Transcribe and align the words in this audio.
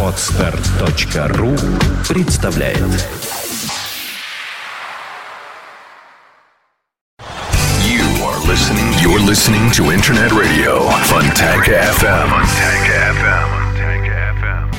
Отстар.ру 0.00 1.56
представляет 2.08 2.78
You 7.82 8.06
are 8.22 8.38
listening. 8.46 8.92
You're 9.02 9.18
listening 9.18 9.72
to 9.72 9.90
Internet 9.90 10.30
Radio 10.30 10.88
Fontanka 11.08 11.72
FM. 11.98 12.28
Fontanka 12.30 12.94
FM. 13.10 13.50
Fontanka 13.50 14.14
FM. 14.38 14.74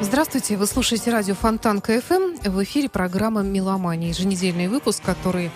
Здравствуйте, 0.00 0.56
вы 0.56 0.66
слушаете 0.68 1.10
радио 1.10 1.34
Фонтан 1.34 1.80
КФМ. 1.80 2.36
В 2.50 2.62
эфире 2.62 2.88
программа 2.88 3.42
«Меломания». 3.42 4.10
Еженедельный 4.10 4.68
выпуск, 4.68 5.02
который 5.04 5.50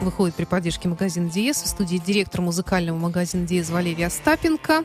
выходит 0.00 0.34
при 0.34 0.46
поддержке 0.46 0.88
магазина 0.88 1.28
«Диез». 1.28 1.62
В 1.62 1.66
студии 1.66 1.98
директор 1.98 2.40
музыкального 2.40 2.96
магазина 2.96 3.46
«Диез» 3.46 3.68
Валерия 3.68 4.06
Остапенко. 4.06 4.84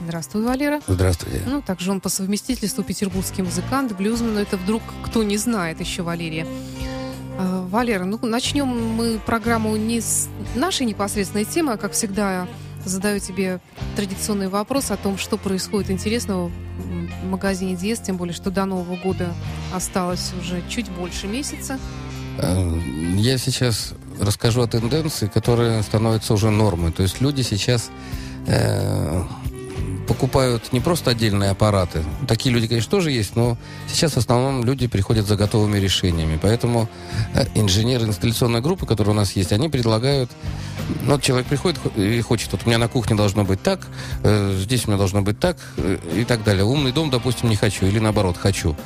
Здравствуй, 0.00 0.44
Валера. 0.44 0.80
Здравствуйте. 0.86 1.42
Ну, 1.46 1.62
также 1.62 1.90
он 1.90 2.00
по 2.00 2.08
совместительству 2.08 2.82
петербургский 2.82 3.42
музыкант, 3.42 3.92
блюзмен. 3.92 4.34
Но 4.34 4.40
это 4.40 4.56
вдруг 4.56 4.82
кто 5.04 5.22
не 5.22 5.36
знает 5.36 5.80
еще 5.80 6.02
Валерия. 6.02 6.46
Э, 7.38 7.66
Валера, 7.68 8.04
ну, 8.04 8.18
начнем 8.22 8.66
мы 8.66 9.18
программу 9.18 9.76
не 9.76 10.00
с 10.00 10.28
нашей 10.54 10.86
непосредственной 10.86 11.44
темы, 11.44 11.72
а, 11.72 11.76
как 11.76 11.92
всегда, 11.92 12.46
задаю 12.84 13.18
тебе 13.18 13.60
традиционный 13.96 14.48
вопрос 14.48 14.90
о 14.90 14.96
том, 14.96 15.16
что 15.18 15.36
происходит 15.36 15.90
интересного 15.90 16.50
в 16.78 17.26
магазине 17.26 17.76
Диез, 17.76 18.00
тем 18.00 18.16
более, 18.16 18.34
что 18.34 18.50
до 18.50 18.64
Нового 18.64 18.96
года 18.96 19.32
осталось 19.74 20.32
уже 20.40 20.62
чуть 20.68 20.90
больше 20.90 21.26
месяца. 21.26 21.78
Э, 22.38 22.78
Я 23.16 23.38
сейчас 23.38 23.94
расскажу 24.20 24.62
о 24.62 24.66
тенденции, 24.66 25.26
которая 25.26 25.82
становится 25.82 26.34
уже 26.34 26.50
нормой. 26.50 26.92
То 26.92 27.02
есть 27.02 27.20
люди 27.20 27.42
сейчас 27.42 27.90
э, 28.46 29.22
покупают 30.06 30.72
не 30.72 30.80
просто 30.80 31.10
отдельные 31.10 31.50
аппараты. 31.50 32.04
Такие 32.28 32.54
люди, 32.54 32.66
конечно, 32.66 32.90
тоже 32.90 33.10
есть, 33.10 33.36
но 33.36 33.56
сейчас 33.88 34.12
в 34.12 34.18
основном 34.18 34.64
люди 34.64 34.86
приходят 34.86 35.26
за 35.26 35.36
готовыми 35.36 35.78
решениями. 35.78 36.38
Поэтому 36.40 36.88
э, 37.34 37.46
инженеры 37.54 38.06
инсталляционной 38.06 38.60
группы, 38.60 38.86
которые 38.86 39.12
у 39.12 39.16
нас 39.16 39.32
есть, 39.32 39.52
они 39.52 39.68
предлагают... 39.68 40.30
Ну, 41.02 41.12
вот 41.12 41.22
человек 41.22 41.46
приходит 41.46 41.78
хо- 41.78 42.00
и 42.00 42.20
хочет, 42.20 42.52
вот 42.52 42.62
у 42.64 42.68
меня 42.68 42.78
на 42.78 42.88
кухне 42.88 43.16
должно 43.16 43.44
быть 43.44 43.62
так, 43.62 43.86
э, 44.22 44.58
здесь 44.60 44.86
у 44.86 44.88
меня 44.88 44.98
должно 44.98 45.22
быть 45.22 45.38
так 45.38 45.56
э, 45.76 45.98
и 46.14 46.24
так 46.24 46.44
далее. 46.44 46.64
Умный 46.64 46.92
дом, 46.92 47.10
допустим, 47.10 47.48
не 47.48 47.56
хочу, 47.56 47.86
или 47.86 47.98
наоборот, 47.98 48.36
хочу. 48.36 48.76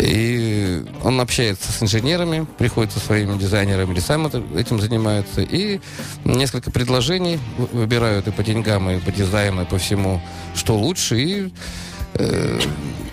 И 0.00 0.84
он 1.02 1.20
общается 1.20 1.72
с 1.72 1.82
инженерами, 1.82 2.46
приходит 2.56 2.92
со 2.92 3.00
своими 3.00 3.36
дизайнерами, 3.36 3.92
или 3.92 4.00
сам 4.00 4.26
этим 4.26 4.80
занимается. 4.80 5.40
И 5.40 5.80
несколько 6.24 6.70
предложений 6.70 7.40
вы- 7.56 7.80
выбирают 7.80 8.28
и 8.28 8.30
по 8.30 8.44
деньгам, 8.44 8.88
и 8.90 9.00
по 9.00 9.10
дизайну, 9.10 9.62
и 9.62 9.64
по 9.64 9.78
всему, 9.78 10.20
что 10.54 10.76
лучше, 10.78 11.20
и 11.20 11.52
э, 12.14 12.60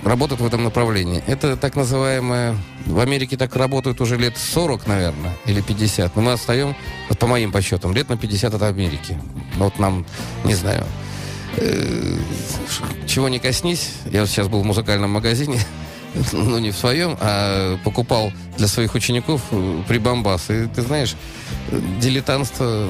работают 0.04 0.42
в 0.42 0.46
этом 0.46 0.64
направлении. 0.64 1.24
Это 1.28 1.58
так 1.58 1.76
называемое... 1.76 2.56
В 2.86 3.00
Америке 3.00 3.36
так 3.36 3.56
работают 3.56 4.00
уже 4.00 4.16
лет 4.16 4.38
40, 4.38 4.86
наверное, 4.86 5.34
или 5.48 5.62
50. 5.62 6.16
Но 6.16 6.22
мы 6.22 6.34
отстаем, 6.34 6.76
вот 7.10 7.18
по 7.18 7.26
моим 7.26 7.52
подсчетам, 7.52 7.96
лет 7.96 8.10
на 8.10 8.16
50 8.18 8.54
от 8.54 8.62
Америки. 8.62 9.20
Вот 9.56 9.80
нам, 9.80 10.06
не 10.44 10.54
знаю, 10.54 10.86
э, 11.58 12.16
чего 13.08 13.28
не 13.28 13.40
коснись. 13.40 13.94
Я 14.12 14.22
вот 14.22 14.30
сейчас 14.30 14.48
был 14.48 14.62
в 14.62 14.66
музыкальном 14.66 15.10
магазине, 15.10 15.60
ну, 16.34 16.58
не 16.60 16.72
в 16.72 16.78
своем, 16.78 17.18
а 17.20 17.78
покупал 17.84 18.32
для 18.58 18.68
своих 18.68 18.96
учеников 18.96 19.42
э, 19.52 19.82
прибамбас. 19.88 20.50
И 20.50 20.68
ты 20.68 20.82
знаешь, 20.82 21.16
дилетантство 22.00 22.90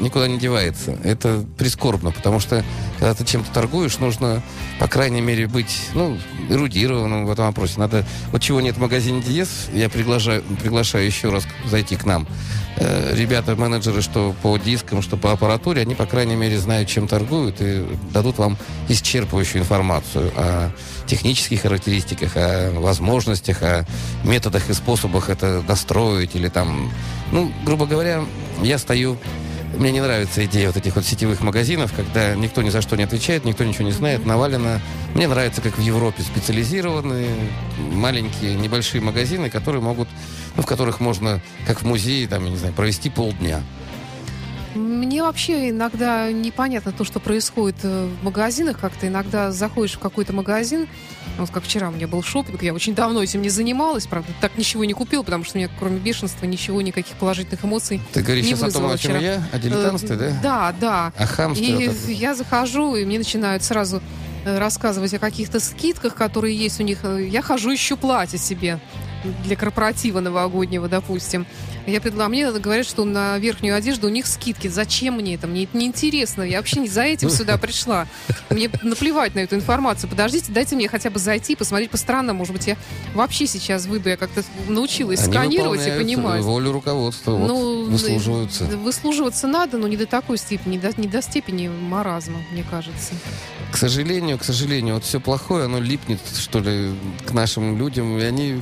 никуда 0.00 0.28
не 0.28 0.38
девается. 0.38 0.98
Это 1.04 1.44
прискорбно, 1.58 2.10
потому 2.12 2.40
что, 2.40 2.64
когда 2.98 3.14
ты 3.14 3.24
чем-то 3.24 3.50
торгуешь, 3.52 3.98
нужно, 3.98 4.42
по 4.78 4.88
крайней 4.88 5.20
мере, 5.20 5.46
быть, 5.46 5.88
ну, 5.94 6.18
эрудированным 6.48 7.26
в 7.26 7.30
этом 7.30 7.46
вопросе. 7.46 7.74
Надо, 7.78 8.04
вот 8.32 8.42
чего 8.42 8.60
нет 8.60 8.76
в 8.76 8.80
магазине 8.80 9.22
Диез, 9.22 9.68
я 9.72 9.88
приглашаю, 9.88 10.42
приглашаю 10.62 11.06
еще 11.06 11.30
раз 11.30 11.46
зайти 11.64 11.96
к 11.96 12.04
нам. 12.04 12.26
Э, 12.76 13.14
Ребята, 13.14 13.56
менеджеры, 13.56 14.02
что 14.02 14.34
по 14.42 14.56
дискам, 14.58 15.02
что 15.02 15.16
по 15.16 15.32
аппаратуре, 15.32 15.82
они, 15.82 15.94
по 15.94 16.06
крайней 16.06 16.36
мере, 16.36 16.58
знают, 16.58 16.88
чем 16.88 17.08
торгуют 17.08 17.56
и 17.60 17.86
дадут 18.12 18.38
вам 18.38 18.56
исчерпывающую 18.88 19.58
информацию 19.58 20.30
о 20.36 20.70
технических 21.06 21.62
характеристиках, 21.62 22.32
о 22.36 22.72
возможностях, 22.80 23.62
о 23.62 23.86
методах 24.24 24.68
и 24.68 24.74
способах 24.86 25.30
это 25.30 25.62
достроить 25.62 26.36
или 26.36 26.48
там... 26.48 26.92
Ну, 27.32 27.50
грубо 27.64 27.86
говоря, 27.86 28.24
я 28.62 28.78
стою... 28.78 29.18
Мне 29.76 29.90
не 29.90 30.00
нравится 30.00 30.44
идея 30.44 30.68
вот 30.68 30.76
этих 30.76 30.94
вот 30.94 31.04
сетевых 31.04 31.40
магазинов, 31.40 31.92
когда 31.94 32.36
никто 32.36 32.62
ни 32.62 32.70
за 32.70 32.80
что 32.80 32.96
не 32.96 33.02
отвечает, 33.02 33.44
никто 33.44 33.64
ничего 33.64 33.84
не 33.84 33.90
знает, 33.90 34.24
навалено. 34.24 34.80
Мне 35.12 35.26
нравится, 35.26 35.60
как 35.60 35.76
в 35.76 35.82
Европе 35.82 36.22
специализированные 36.22 37.28
маленькие 37.92 38.54
небольшие 38.54 39.02
магазины, 39.02 39.50
которые 39.50 39.82
могут, 39.82 40.08
ну, 40.54 40.62
в 40.62 40.66
которых 40.66 41.00
можно, 41.00 41.42
как 41.66 41.82
в 41.82 41.84
музее, 41.84 42.28
там, 42.28 42.44
я 42.44 42.50
не 42.50 42.56
знаю, 42.56 42.72
провести 42.72 43.10
полдня. 43.10 43.60
Мне 44.76 45.22
вообще 45.22 45.70
иногда 45.70 46.30
непонятно 46.30 46.92
то, 46.92 47.04
что 47.04 47.18
происходит 47.20 47.76
э, 47.82 48.08
в 48.20 48.24
магазинах. 48.24 48.78
Как-то 48.78 49.08
иногда 49.08 49.50
заходишь 49.50 49.94
в 49.94 49.98
какой-то 49.98 50.32
магазин, 50.32 50.86
вот 51.38 51.50
как 51.50 51.64
вчера 51.64 51.88
у 51.88 51.92
меня 51.92 52.06
был 52.06 52.22
шопинг, 52.22 52.62
я 52.62 52.72
очень 52.74 52.94
давно 52.94 53.22
этим 53.22 53.42
не 53.42 53.48
занималась, 53.48 54.06
правда, 54.06 54.32
так 54.40 54.56
ничего 54.56 54.84
не 54.84 54.92
купила, 54.92 55.22
потому 55.22 55.44
что 55.44 55.56
у 55.56 55.58
меня 55.58 55.70
кроме 55.78 55.98
бешенства 55.98 56.46
ничего, 56.46 56.80
никаких 56.82 57.16
положительных 57.16 57.64
эмоций 57.64 58.00
Ты 58.12 58.22
говоришь 58.22 58.44
не 58.44 58.54
сейчас 58.54 58.70
о 58.74 58.80
том, 58.80 58.86
о 58.90 58.98
чем 58.98 59.12
вчера. 59.16 59.18
я, 59.18 59.48
о 59.52 59.58
дилетантстве, 59.58 60.16
Э, 60.16 60.18
да? 60.18 60.40
Да, 60.42 60.74
да. 60.80 61.12
О 61.22 61.26
хамстве. 61.26 61.66
И 61.84 61.88
вот 61.88 61.96
я 62.08 62.34
захожу, 62.34 62.96
и 62.96 63.04
мне 63.04 63.18
начинают 63.18 63.62
сразу 63.64 64.00
э, 64.44 64.58
рассказывать 64.58 65.12
о 65.14 65.18
каких-то 65.18 65.60
скидках, 65.60 66.14
которые 66.14 66.56
есть 66.56 66.80
у 66.80 66.82
них. 66.82 67.00
Я 67.04 67.42
хожу, 67.42 67.74
ищу 67.74 67.96
платье 67.96 68.38
себе 68.38 68.78
для 69.44 69.56
корпоратива 69.56 70.20
новогоднего, 70.20 70.88
допустим. 70.88 71.46
Я 71.86 72.00
предлагаю, 72.00 72.30
мне 72.30 72.50
говорят, 72.50 72.86
что 72.86 73.04
на 73.04 73.38
верхнюю 73.38 73.76
одежду 73.76 74.08
у 74.08 74.10
них 74.10 74.26
скидки. 74.26 74.66
Зачем 74.68 75.14
мне 75.14 75.34
это? 75.36 75.46
Мне 75.46 75.64
это 75.64 75.76
неинтересно. 75.76 76.42
Я 76.42 76.58
вообще 76.58 76.80
не 76.80 76.88
за 76.88 77.02
этим 77.02 77.30
сюда 77.30 77.56
пришла. 77.58 78.06
Мне 78.50 78.68
наплевать 78.82 79.34
на 79.34 79.40
эту 79.40 79.54
информацию. 79.54 80.10
Подождите, 80.10 80.50
дайте 80.52 80.74
мне 80.74 80.88
хотя 80.88 81.10
бы 81.10 81.18
зайти, 81.20 81.54
посмотреть 81.54 81.90
по 81.90 81.96
сторонам. 81.96 82.36
Может 82.36 82.52
быть, 82.54 82.66
я 82.66 82.76
вообще 83.14 83.46
сейчас 83.46 83.86
выйду. 83.86 84.08
Я 84.08 84.16
как-то 84.16 84.42
научилась 84.68 85.20
Они 85.22 85.32
сканировать 85.32 85.86
и 85.86 85.90
понимать. 85.90 86.42
волю 86.42 86.72
руководства, 86.72 87.32
вот, 87.32 87.46
Ну, 87.48 87.84
выслуживаются. 87.90 88.64
э, 88.64 88.76
Выслуживаться 88.76 89.46
надо, 89.46 89.78
но 89.78 89.86
не 89.86 89.96
до 89.96 90.06
такой 90.06 90.38
степени, 90.38 90.72
не 90.72 90.78
до, 90.78 91.00
не 91.00 91.06
до 91.06 91.22
степени 91.22 91.68
маразма, 91.68 92.38
мне 92.52 92.64
кажется. 92.68 93.12
К 93.72 93.76
сожалению, 93.76 94.38
к 94.38 94.44
сожалению, 94.44 94.94
вот 94.94 95.04
все 95.04 95.20
плохое, 95.20 95.66
оно 95.66 95.80
липнет, 95.80 96.20
что 96.38 96.58
ли, 96.60 96.94
к 97.26 97.32
нашим 97.32 97.78
людям, 97.78 98.18
и 98.18 98.22
они 98.22 98.60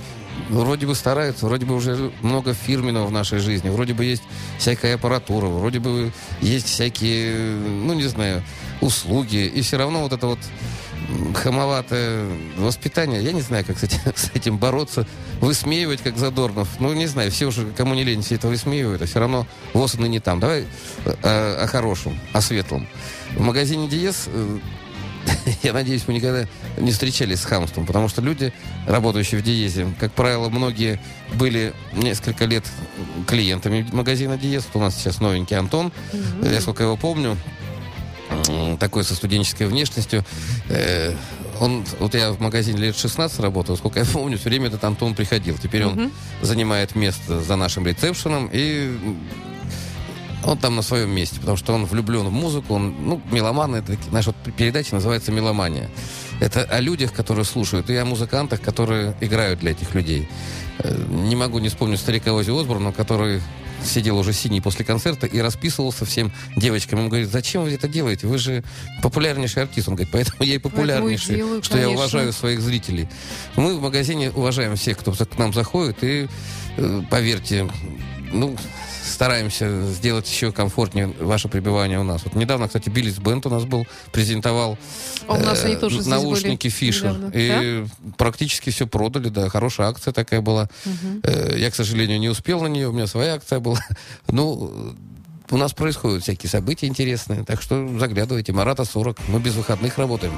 вроде 0.50 0.86
бы 0.86 0.94
стараются, 0.94 1.46
вроде 1.46 1.66
бы 1.66 1.74
уже 1.74 2.12
много 2.22 2.54
фирменного 2.54 3.06
в 3.06 3.12
нашей 3.12 3.38
жизни, 3.38 3.68
вроде 3.68 3.94
бы 3.94 4.04
есть 4.04 4.22
всякая 4.58 4.94
аппаратура, 4.94 5.46
вроде 5.46 5.80
бы 5.80 6.12
есть 6.40 6.66
всякие, 6.66 7.56
ну, 7.56 7.94
не 7.94 8.04
знаю, 8.04 8.42
услуги, 8.80 9.46
и 9.46 9.62
все 9.62 9.76
равно 9.76 10.00
вот 10.00 10.12
это 10.12 10.26
вот 10.26 10.38
хамоватое 11.34 12.26
воспитание, 12.56 13.22
я 13.22 13.32
не 13.32 13.42
знаю, 13.42 13.64
как 13.64 13.78
с 13.78 13.82
этим, 13.82 13.98
с 14.14 14.30
этим 14.34 14.58
бороться, 14.58 15.06
высмеивать, 15.40 16.02
как 16.02 16.16
Задорнов, 16.16 16.68
ну, 16.80 16.92
не 16.92 17.06
знаю, 17.06 17.30
все 17.30 17.46
уже, 17.46 17.66
кому 17.72 17.94
не 17.94 18.04
лень, 18.04 18.22
все 18.22 18.36
это 18.36 18.48
высмеивают, 18.48 19.02
а 19.02 19.06
все 19.06 19.20
равно 19.20 19.46
ВОЗ 19.72 19.94
не 19.94 20.20
там. 20.20 20.40
Давай 20.40 20.66
э, 21.04 21.12
о, 21.22 21.66
хорошем, 21.66 22.18
о 22.32 22.40
светлом. 22.40 22.86
В 23.36 23.40
магазине 23.40 23.88
Диез 23.88 24.24
э, 24.26 24.58
я 25.62 25.72
надеюсь, 25.72 26.04
мы 26.06 26.14
никогда 26.14 26.46
не 26.78 26.92
встречались 26.92 27.40
с 27.40 27.44
хамством, 27.44 27.86
потому 27.86 28.08
что 28.08 28.22
люди, 28.22 28.52
работающие 28.86 29.40
в 29.40 29.44
Диезе, 29.44 29.86
как 29.98 30.12
правило, 30.12 30.48
многие 30.48 31.00
были 31.34 31.72
несколько 31.92 32.44
лет 32.44 32.64
клиентами 33.26 33.86
магазина 33.92 34.36
Диез. 34.36 34.64
Вот 34.72 34.80
у 34.80 34.84
нас 34.84 34.96
сейчас 34.96 35.20
новенький 35.20 35.56
Антон, 35.56 35.92
я 36.42 36.60
сколько 36.60 36.82
его 36.82 36.96
помню, 36.96 37.36
такой 38.78 39.04
со 39.04 39.14
студенческой 39.14 39.66
внешностью. 39.66 40.24
Э, 40.68 41.14
Он, 41.60 41.84
вот 42.00 42.14
я 42.14 42.32
в 42.32 42.40
магазине 42.40 42.78
лет 42.78 42.96
16 42.96 43.38
работал, 43.40 43.76
сколько 43.76 44.00
я 44.00 44.06
помню, 44.06 44.38
все 44.38 44.48
время 44.48 44.66
этот 44.66 44.82
Антон 44.82 45.14
приходил. 45.14 45.56
Теперь 45.56 45.84
он 45.84 46.10
занимает 46.42 46.96
место 46.96 47.40
за 47.40 47.56
нашим 47.56 47.86
ресепшеном 47.86 48.50
и 48.52 48.96
он 50.44 50.58
там 50.58 50.76
на 50.76 50.82
своем 50.82 51.10
месте, 51.10 51.40
потому 51.40 51.56
что 51.56 51.72
он 51.72 51.86
влюблен 51.86 52.26
в 52.26 52.32
музыку, 52.32 52.74
он, 52.74 52.94
ну, 53.00 53.20
меломан, 53.30 53.74
это, 53.74 53.96
наша 54.10 54.30
вот 54.30 54.54
передача 54.54 54.94
называется 54.94 55.32
«Меломания». 55.32 55.90
Это 56.40 56.62
о 56.64 56.80
людях, 56.80 57.12
которые 57.12 57.44
слушают, 57.44 57.90
и 57.90 57.96
о 57.96 58.04
музыкантах, 58.04 58.60
которые 58.60 59.14
играют 59.20 59.60
для 59.60 59.70
этих 59.70 59.94
людей. 59.94 60.28
Э, 60.78 60.94
Не 61.08 61.36
могу 61.36 61.58
не 61.60 61.68
вспомнить 61.68 62.00
старика 62.00 62.32
Ози 62.32 62.50
Осборна, 62.50 62.92
который 62.92 63.40
сидел 63.84 64.18
уже 64.18 64.32
синий 64.32 64.60
после 64.60 64.84
концерта 64.84 65.26
и 65.26 65.38
расписывался 65.40 66.04
всем 66.04 66.32
девочкам. 66.56 67.00
Он 67.00 67.08
говорит, 67.08 67.30
зачем 67.30 67.64
вы 67.64 67.72
это 67.72 67.86
делаете? 67.86 68.26
Вы 68.26 68.38
же 68.38 68.64
популярнейший 69.02 69.62
артист. 69.62 69.88
Он 69.88 69.94
говорит, 69.94 70.12
поэтому 70.12 70.42
я 70.42 70.54
и 70.54 70.58
популярнейший, 70.58 71.36
делаю, 71.36 71.62
что 71.62 71.76
я 71.76 71.84
конечно. 71.84 72.02
уважаю 72.02 72.32
своих 72.32 72.60
зрителей. 72.60 73.08
Мы 73.56 73.76
в 73.76 73.82
магазине 73.82 74.30
уважаем 74.30 74.76
всех, 74.76 74.98
кто 74.98 75.12
к 75.12 75.38
нам 75.38 75.52
заходит, 75.52 76.02
и, 76.02 76.28
э, 76.76 77.02
поверьте, 77.10 77.68
ну, 78.32 78.56
стараемся 79.04 79.84
сделать 79.92 80.28
еще 80.30 80.52
комфортнее 80.52 81.08
ваше 81.20 81.48
пребывание 81.48 82.00
у 82.00 82.04
нас. 82.04 82.24
Вот 82.24 82.34
недавно, 82.34 82.66
кстати, 82.66 82.88
Биллис 82.88 83.18
Бенд 83.18 83.46
у 83.46 83.50
нас 83.50 83.64
был, 83.64 83.86
презентовал 84.12 84.78
А 85.26 85.34
у 85.34 85.40
нас 85.40 85.64
они 85.64 85.76
тоже 85.76 86.08
наушники 86.08 86.68
Фишер. 86.68 87.16
И 87.32 87.84
практически 88.16 88.70
все 88.70 88.86
продали, 88.86 89.28
да, 89.28 89.48
хорошая 89.48 89.88
акция 89.88 90.12
такая 90.12 90.40
была. 90.40 90.68
Э, 91.22 91.54
Я, 91.56 91.70
к 91.70 91.74
сожалению, 91.74 92.18
не 92.18 92.28
успел 92.28 92.60
на 92.60 92.66
нее, 92.66 92.88
у 92.88 92.92
меня 92.92 93.06
своя 93.06 93.34
акция 93.34 93.60
была. 93.60 93.78
Ну, 94.28 94.94
у 95.50 95.56
нас 95.56 95.72
происходят 95.72 96.22
всякие 96.22 96.50
события 96.50 96.86
интересные, 96.86 97.44
так 97.44 97.62
что 97.62 97.98
заглядывайте. 97.98 98.52
Марата 98.52 98.84
40, 98.84 99.28
мы 99.28 99.40
без 99.40 99.54
выходных 99.54 99.98
работаем. 99.98 100.32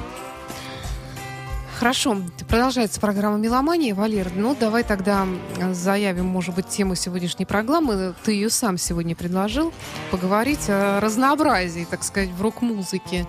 Хорошо, 1.77 2.17
продолжается 2.49 2.99
программа 2.99 3.37
«Меломания». 3.37 3.93
Валер, 3.93 4.31
ну 4.35 4.57
давай 4.59 4.83
тогда 4.83 5.27
заявим, 5.73 6.25
может 6.25 6.55
быть, 6.55 6.67
тему 6.69 6.95
сегодняшней 6.95 7.45
программы. 7.45 8.15
Ты 8.23 8.31
ее 8.31 8.49
сам 8.49 8.79
сегодня 8.79 9.15
предложил. 9.15 9.71
Поговорить 10.09 10.69
о 10.69 10.99
разнообразии, 10.99 11.85
так 11.87 12.03
сказать, 12.03 12.31
в 12.31 12.41
рок-музыке. 12.41 13.27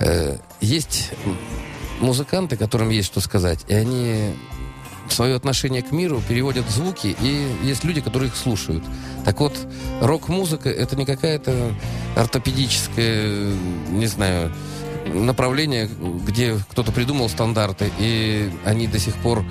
Э, 0.00 0.38
Есть 0.60 1.12
музыканты, 2.00 2.56
которым 2.56 2.88
есть 2.90 3.06
что 3.06 3.20
сказать, 3.20 3.64
и 3.68 3.74
они 3.74 4.34
свое 5.08 5.36
отношение 5.36 5.82
к 5.82 5.92
миру 5.92 6.20
переводят 6.28 6.66
в 6.66 6.70
звуки, 6.70 7.16
и 7.20 7.48
есть 7.62 7.84
люди, 7.84 8.00
которые 8.00 8.28
их 8.28 8.36
слушают. 8.36 8.82
Так 9.24 9.38
вот, 9.38 9.54
рок-музыка— 10.00 10.68
это 10.70 10.96
не 10.96 11.06
какая-то 11.06 11.72
ортопедическая, 12.16 13.52
не 13.90 14.06
знаю, 14.06 14.52
направление, 15.12 15.88
где 16.26 16.56
кто-то 16.70 16.92
придумал 16.92 17.28
стандарты, 17.28 17.90
и 17.98 18.50
они 18.64 18.86
до 18.86 18.98
сих 18.98 19.14
пор 19.14 19.44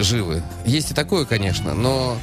живы. 0.00 0.42
Есть 0.66 0.90
и 0.90 0.94
такое, 0.94 1.24
конечно, 1.24 1.74
но 1.74 2.16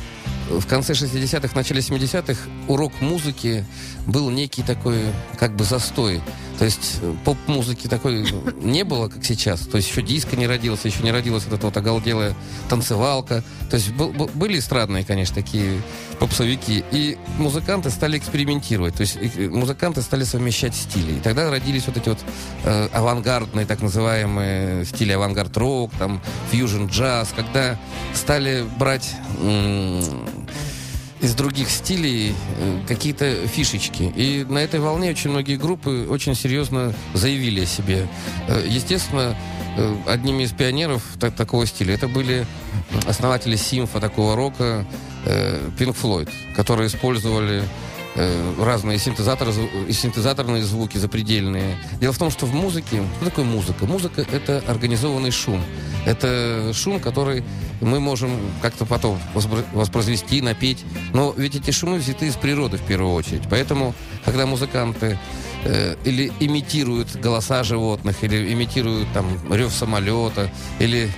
в 0.50 0.66
конце 0.66 0.94
60-х, 0.94 1.56
начале 1.56 1.82
70-х 1.82 2.50
урок 2.68 2.94
музыки 3.02 3.66
был 4.08 4.30
некий 4.30 4.64
такой, 4.64 4.98
как 5.38 5.56
бы, 5.56 5.64
застой. 5.64 6.22
То 6.60 6.66
есть 6.66 7.00
э, 7.02 7.14
поп-музыки 7.24 7.88
такой 7.88 8.26
не 8.62 8.84
было, 8.84 9.08
как 9.08 9.24
сейчас. 9.24 9.62
То 9.62 9.78
есть 9.78 9.90
еще 9.90 10.02
диско 10.02 10.36
не 10.36 10.46
родился, 10.46 10.90
еще 10.90 11.02
не 11.04 11.12
родилась 11.12 11.46
вот 11.46 11.54
эта 11.58 11.66
вот 11.68 11.78
оголделая 11.78 12.36
танцевалка. 12.70 13.44
То 13.70 13.78
есть 13.78 13.92
был- 13.94 14.12
был- 14.12 14.30
были 14.34 14.60
эстрадные, 14.60 15.06
конечно, 15.06 15.36
такие 15.36 15.82
попсовики. 16.20 16.84
И 16.92 17.18
музыканты 17.38 17.90
стали 17.90 18.18
экспериментировать. 18.18 18.94
То 18.96 19.02
есть 19.02 19.18
э, 19.22 19.48
музыканты 19.48 20.02
стали 20.02 20.26
совмещать 20.26 20.76
стили. 20.76 21.14
И 21.14 21.20
тогда 21.22 21.50
родились 21.50 21.88
вот 21.88 21.96
эти 21.96 22.10
вот 22.10 22.20
э, 22.66 22.90
авангардные, 22.92 23.66
так 23.66 23.82
называемые 23.82 24.84
стили 24.84 25.14
авангард-рок, 25.14 25.92
там, 25.98 26.22
фьюжн-джаз, 26.52 27.30
когда 27.38 27.80
стали 28.14 28.66
брать 28.78 29.16
м, 29.42 30.04
из 31.22 31.36
других 31.36 31.70
стилей 31.70 32.34
э, 32.60 32.80
какие-то 32.88 33.48
фишечки. 33.48 34.04
И 34.16 34.46
на 34.48 34.60
этой 34.60 34.80
волне 34.80 35.12
очень 35.12 35.32
многие 35.32 35.58
группы 35.58 36.08
очень 36.10 36.36
серьезно 36.36 36.94
заявили 37.14 37.62
о 37.62 37.66
себе. 37.66 38.08
Э, 38.48 38.66
Естественно, 38.68 39.36
э, 39.78 39.96
одними 40.08 40.44
из 40.44 40.52
пионеров 40.52 41.04
та- 41.20 41.32
такого 41.32 41.66
стиля 41.66 41.96
это 41.96 42.08
были 42.08 42.46
основатели 43.08 43.56
симфа 43.56 44.00
такого 44.00 44.36
рока 44.36 44.86
Pink 45.26 45.96
Floyd, 46.02 46.30
которые 46.56 46.88
использовали 46.88 47.64
разные 48.60 48.98
синтезаторы, 48.98 49.54
синтезаторные 49.92 50.64
звуки 50.64 50.98
запредельные. 50.98 51.78
Дело 52.00 52.14
в 52.14 52.18
том, 52.18 52.32
что 52.32 52.46
в 52.46 52.54
музыке... 52.54 53.04
Что 53.18 53.26
такое 53.26 53.46
музыка? 53.46 53.86
Музыка— 53.86 54.26
это 54.32 54.64
организованный 54.68 55.32
шум. 55.32 55.62
Это 56.06 56.72
шум, 56.74 57.00
который 57.00 57.44
мы 57.82 58.00
можем 58.00 58.32
как-то 58.62 58.86
потом 58.86 59.20
воспроизвести, 59.74 60.42
напеть. 60.42 60.84
Но 61.14 61.34
ведь 61.38 61.56
эти 61.56 61.72
шумы 61.72 61.98
взяты 61.98 62.28
из 62.28 62.36
природы 62.36 62.78
в 62.78 62.82
первую 62.82 63.14
очередь. 63.14 63.44
Поэтому, 63.50 63.94
когда 64.26 64.46
музыканты 64.46 65.18
э, 65.64 65.96
или 66.04 66.32
имитируют 66.40 67.16
голоса 67.16 67.64
животных, 67.64 68.24
или 68.24 68.54
имитируют 68.54 69.08
там 69.14 69.26
рев 69.52 69.72
самолета, 69.72 70.52
или... 70.80 71.10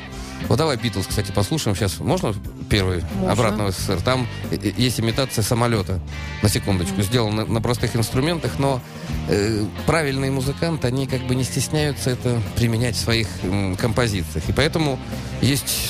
Вот 0.47 0.57
давай 0.57 0.77
Битлз, 0.77 1.07
кстати, 1.07 1.31
послушаем 1.31 1.75
сейчас. 1.75 1.99
Можно 1.99 2.33
первый? 2.69 3.03
Можно. 3.15 3.31
Обратно 3.31 3.65
в 3.65 3.71
СССР. 3.71 4.01
Там 4.01 4.27
э, 4.51 4.57
э, 4.61 4.71
есть 4.77 4.99
имитация 4.99 5.43
самолета, 5.43 5.99
на 6.41 6.49
секундочку, 6.49 7.01
сделана 7.01 7.45
на, 7.45 7.61
простых 7.61 7.95
инструментах, 7.95 8.59
но 8.59 8.81
э, 9.29 9.65
правильные 9.85 10.31
музыканты, 10.31 10.87
они 10.87 11.07
как 11.07 11.21
бы 11.21 11.35
не 11.35 11.43
стесняются 11.43 12.09
это 12.09 12.41
применять 12.55 12.95
в 12.95 12.99
своих 12.99 13.27
м, 13.43 13.75
композициях. 13.77 14.47
И 14.49 14.53
поэтому 14.53 14.99
есть 15.41 15.89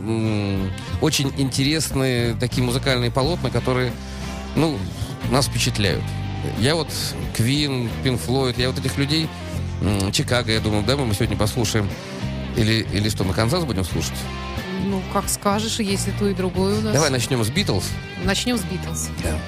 м, 0.00 0.70
очень 1.00 1.32
интересные 1.36 2.34
такие 2.34 2.64
музыкальные 2.64 3.10
полотна, 3.10 3.50
которые, 3.50 3.92
ну, 4.56 4.78
нас 5.30 5.46
впечатляют. 5.46 6.02
Я 6.58 6.74
вот 6.74 6.88
Квин, 7.34 7.88
Пин 8.04 8.18
Флойд, 8.18 8.58
я 8.58 8.68
вот 8.68 8.78
этих 8.78 8.96
людей, 8.98 9.28
Чикаго, 10.12 10.52
я 10.52 10.60
думаю, 10.60 10.84
да, 10.84 10.96
мы 10.96 11.14
сегодня 11.14 11.36
послушаем. 11.36 11.88
Или, 12.56 12.86
или 12.92 13.08
что, 13.08 13.24
мы 13.24 13.34
Канзас 13.34 13.64
будем 13.64 13.84
слушать? 13.84 14.16
Ну, 14.84 15.02
как 15.12 15.28
скажешь, 15.28 15.78
если 15.80 16.12
то 16.12 16.28
и 16.28 16.34
другое 16.34 16.78
у 16.78 16.80
нас. 16.80 16.94
Давай 16.94 17.10
начнем 17.10 17.42
с 17.44 17.50
Битлз. 17.50 17.90
Начнем 18.24 18.56
с 18.56 18.62
Битлз. 18.62 19.08
Да. 19.22 19.38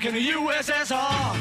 Back 0.00 0.08
in 0.08 0.14
the 0.14 0.30
USSR. 0.30 1.39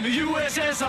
In 0.00 0.04
the 0.04 0.18
USSR. 0.20 0.86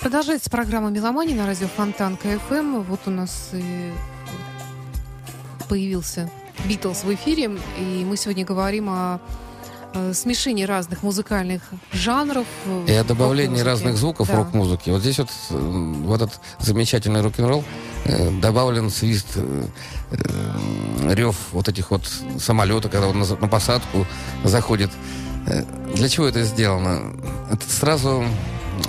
Продолжается 0.00 0.50
программа 0.50 0.88
«Меломания» 0.90 1.36
на 1.36 1.46
радио 1.46 1.66
Фонтан 1.68 2.16
КФМ. 2.16 2.82
Вот 2.82 3.00
у 3.06 3.10
нас 3.10 3.50
э, 3.52 3.92
появился 5.68 6.30
Битлз 6.66 7.04
в 7.04 7.14
эфире, 7.14 7.50
и 7.78 8.04
мы 8.04 8.16
сегодня 8.16 8.44
говорим 8.44 8.88
о 8.88 9.20
смешении 10.14 10.64
разных 10.64 11.02
музыкальных 11.02 11.62
жанров. 11.92 12.46
э, 12.66 12.84
И 12.88 12.92
о 12.92 13.04
добавлении 13.04 13.60
разных 13.60 13.96
звуков 13.96 14.28
Да. 14.28 14.36
рок-музыки. 14.36 14.90
Вот 14.90 15.00
здесь 15.02 15.18
вот 15.18 15.28
э, 15.50 15.54
в 15.56 16.12
этот 16.12 16.40
замечательный 16.58 17.20
рок-н-ролл 17.22 17.64
э, 18.04 18.30
добавлен 18.40 18.90
свист, 18.90 19.26
э, 19.36 19.64
э, 20.10 21.14
рев 21.14 21.36
вот 21.52 21.68
этих 21.68 21.90
вот 21.90 22.02
самолета, 22.38 22.88
когда 22.88 23.08
он 23.08 23.18
на, 23.18 23.48
посадку 23.48 24.06
заходит. 24.44 24.90
Э, 25.46 25.62
Для 25.94 26.08
чего 26.08 26.26
это 26.26 26.42
сделано? 26.44 27.12
Это 27.50 27.64
сразу 27.70 28.24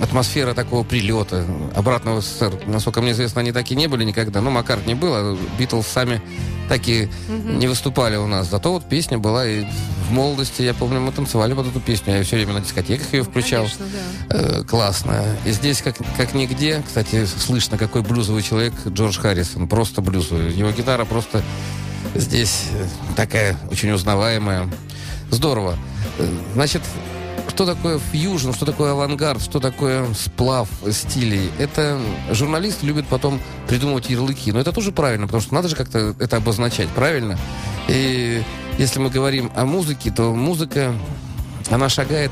атмосфера 0.00 0.54
такого 0.54 0.84
прилета, 0.84 1.44
обратного 1.74 2.20
в 2.20 2.24
СССР. 2.24 2.52
Насколько 2.66 3.00
мне 3.00 3.12
известно, 3.12 3.40
они 3.40 3.52
так 3.52 3.70
и 3.70 3.76
не 3.76 3.86
были 3.86 4.04
никогда. 4.04 4.40
Ну, 4.40 4.50
Маккарт 4.50 4.86
не 4.86 4.94
был, 4.94 5.12
а 5.14 5.38
Битлз 5.58 5.86
сами 5.86 6.22
такие 6.68 7.10
не 7.28 7.66
выступали 7.66 8.16
у 8.16 8.26
нас. 8.26 8.48
Зато 8.48 8.72
вот 8.72 8.88
песня 8.88 9.18
была 9.18 9.46
и 9.46 9.64
в 10.08 10.12
молодости, 10.12 10.62
я 10.62 10.74
помню, 10.74 11.00
мы 11.00 11.12
танцевали 11.12 11.54
под 11.54 11.68
эту 11.68 11.80
песню. 11.80 12.16
Я 12.16 12.22
все 12.22 12.36
время 12.36 12.54
на 12.54 12.60
дискотеках 12.60 13.12
ее 13.12 13.22
включал. 13.22 13.64
Конечно, 13.64 13.86
да. 14.28 14.36
Э, 14.36 14.64
классная. 14.64 15.36
И 15.44 15.52
здесь, 15.52 15.82
как, 15.82 15.96
как 16.16 16.34
нигде, 16.34 16.82
кстати, 16.86 17.26
слышно, 17.26 17.78
какой 17.78 18.02
блюзовый 18.02 18.42
человек 18.42 18.74
Джордж 18.86 19.18
Харрисон. 19.18 19.68
Просто 19.68 20.00
блюзовый. 20.00 20.52
Его 20.52 20.70
гитара 20.70 21.04
просто 21.04 21.42
здесь 22.14 22.64
э, 22.72 22.84
такая 23.16 23.56
очень 23.70 23.90
узнаваемая. 23.90 24.68
Здорово. 25.30 25.76
Э, 26.18 26.28
Значит, 26.54 26.82
что 27.60 27.74
такое 27.74 27.98
фьюжн, 27.98 28.52
что 28.52 28.64
такое 28.64 28.92
авангард, 28.92 29.42
что 29.42 29.60
такое 29.60 30.14
сплав 30.14 30.66
стилей? 30.90 31.50
Это 31.58 32.00
журналист 32.30 32.82
любит 32.82 33.06
потом 33.06 33.38
придумывать 33.68 34.08
ярлыки. 34.08 34.50
Но 34.50 34.60
это 34.60 34.72
тоже 34.72 34.92
правильно, 34.92 35.26
потому 35.26 35.42
что 35.42 35.52
надо 35.52 35.68
же 35.68 35.76
как-то 35.76 36.14
это 36.18 36.38
обозначать, 36.38 36.88
правильно? 36.88 37.38
И 37.86 38.42
если 38.78 38.98
мы 38.98 39.10
говорим 39.10 39.52
о 39.54 39.66
музыке, 39.66 40.10
то 40.10 40.34
музыка, 40.34 40.94
она 41.68 41.90
шагает, 41.90 42.30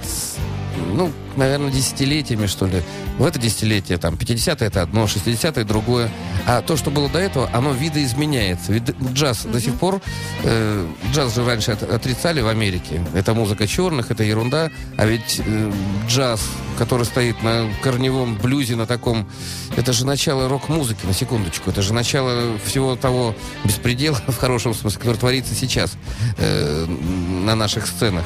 ну, 0.94 1.12
наверное, 1.36 1.70
десятилетиями, 1.70 2.46
что 2.46 2.66
ли. 2.66 2.82
В 3.18 3.24
это 3.24 3.38
десятилетие, 3.38 3.98
там, 3.98 4.14
50-е 4.14 4.66
это 4.66 4.82
одно, 4.82 5.04
60-е 5.04 5.64
другое. 5.64 6.10
А 6.46 6.62
то, 6.62 6.76
что 6.76 6.90
было 6.90 7.08
до 7.08 7.18
этого, 7.18 7.48
оно 7.52 7.72
видоизменяется. 7.72 8.72
Ведь 8.72 8.84
джаз 9.12 9.44
до 9.44 9.60
сих 9.60 9.74
пор, 9.74 10.00
э, 10.44 10.86
джаз 11.12 11.34
же 11.34 11.44
раньше 11.44 11.72
от- 11.72 11.82
отрицали 11.82 12.40
в 12.40 12.48
Америке. 12.48 13.04
Это 13.14 13.34
музыка 13.34 13.66
черных, 13.66 14.10
это 14.10 14.24
ерунда. 14.24 14.70
А 14.96 15.06
ведь 15.06 15.40
э, 15.44 15.72
джаз, 16.08 16.40
который 16.78 17.06
стоит 17.06 17.42
на 17.42 17.68
корневом 17.82 18.36
блюзе, 18.36 18.76
на 18.76 18.86
таком, 18.86 19.28
это 19.76 19.92
же 19.92 20.06
начало 20.06 20.48
рок-музыки, 20.48 21.06
на 21.06 21.12
секундочку. 21.12 21.70
Это 21.70 21.82
же 21.82 21.92
начало 21.92 22.58
всего 22.64 22.96
того 22.96 23.34
беспредела, 23.64 24.16
в 24.28 24.36
хорошем 24.36 24.74
смысле, 24.74 24.98
который 24.98 25.16
творится 25.16 25.54
сейчас 25.54 25.92
э, 26.38 26.86
на 26.86 27.54
наших 27.54 27.86
сценах 27.86 28.24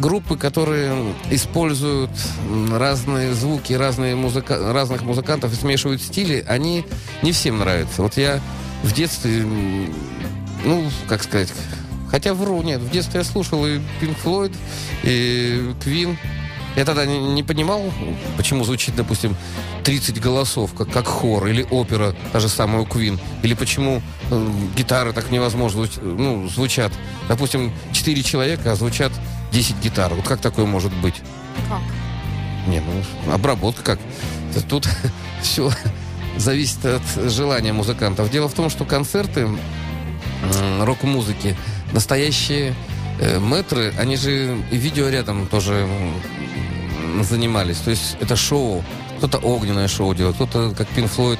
группы, 0.00 0.36
которые 0.36 1.14
используют 1.30 2.10
разные 2.72 3.34
звуки, 3.34 3.72
разные 3.74 4.16
музыка... 4.16 4.72
разных 4.72 5.02
музыкантов 5.02 5.52
и 5.52 5.56
смешивают 5.56 6.02
стили, 6.02 6.44
они 6.48 6.84
не 7.22 7.32
всем 7.32 7.58
нравятся. 7.58 8.02
Вот 8.02 8.16
я 8.16 8.40
в 8.82 8.92
детстве, 8.92 9.44
ну, 10.64 10.90
как 11.08 11.22
сказать, 11.22 11.52
хотя 12.10 12.34
вру, 12.34 12.62
нет, 12.62 12.80
в 12.80 12.90
детстве 12.90 13.20
я 13.20 13.24
слушал 13.24 13.66
и 13.66 13.78
Pink 14.00 14.16
Floyd, 14.24 14.54
и 15.04 15.72
Queen. 15.84 16.16
Я 16.76 16.84
тогда 16.84 17.04
не, 17.04 17.42
понимал, 17.42 17.82
почему 18.36 18.64
звучит, 18.64 18.94
допустим, 18.94 19.36
30 19.82 20.20
голосов, 20.20 20.72
как, 20.72 20.88
как 20.88 21.06
хор, 21.06 21.48
или 21.48 21.66
опера, 21.68 22.14
та 22.32 22.38
же 22.38 22.48
самая 22.48 22.82
у 22.82 22.84
Queen, 22.84 23.18
или 23.42 23.54
почему 23.54 24.00
э, 24.30 24.50
гитары 24.76 25.12
так 25.12 25.32
невозможно 25.32 25.88
ну, 26.00 26.48
звучат. 26.48 26.92
Допустим, 27.28 27.72
4 27.92 28.22
человека, 28.22 28.70
а 28.70 28.76
звучат 28.76 29.10
10 29.52 29.76
гитар. 29.82 30.14
Вот 30.14 30.26
как 30.26 30.40
такое 30.40 30.66
может 30.66 30.92
быть? 30.92 31.14
Как? 31.68 31.80
Не, 32.66 32.80
ну, 32.80 33.32
обработка 33.32 33.82
как. 33.82 33.98
Тут 34.68 34.88
все 35.42 35.70
зависит 36.36 36.84
от 36.84 37.02
желания 37.30 37.72
музыкантов. 37.72 38.30
Дело 38.30 38.48
в 38.48 38.54
том, 38.54 38.70
что 38.70 38.84
концерты 38.84 39.48
рок-музыки, 40.80 41.56
настоящие 41.92 42.74
э, 43.20 43.38
мэтры, 43.38 43.92
они 43.98 44.16
же 44.16 44.58
и 44.70 44.76
видеорядом 44.76 45.46
тоже 45.46 45.86
м, 45.86 47.24
занимались. 47.24 47.78
То 47.78 47.90
есть 47.90 48.16
это 48.20 48.36
шоу. 48.36 48.82
Кто-то 49.18 49.36
огненное 49.36 49.86
шоу 49.86 50.14
делает, 50.14 50.36
кто-то, 50.36 50.74
как 50.74 50.88
Пин 50.88 51.06
Флойд, 51.06 51.38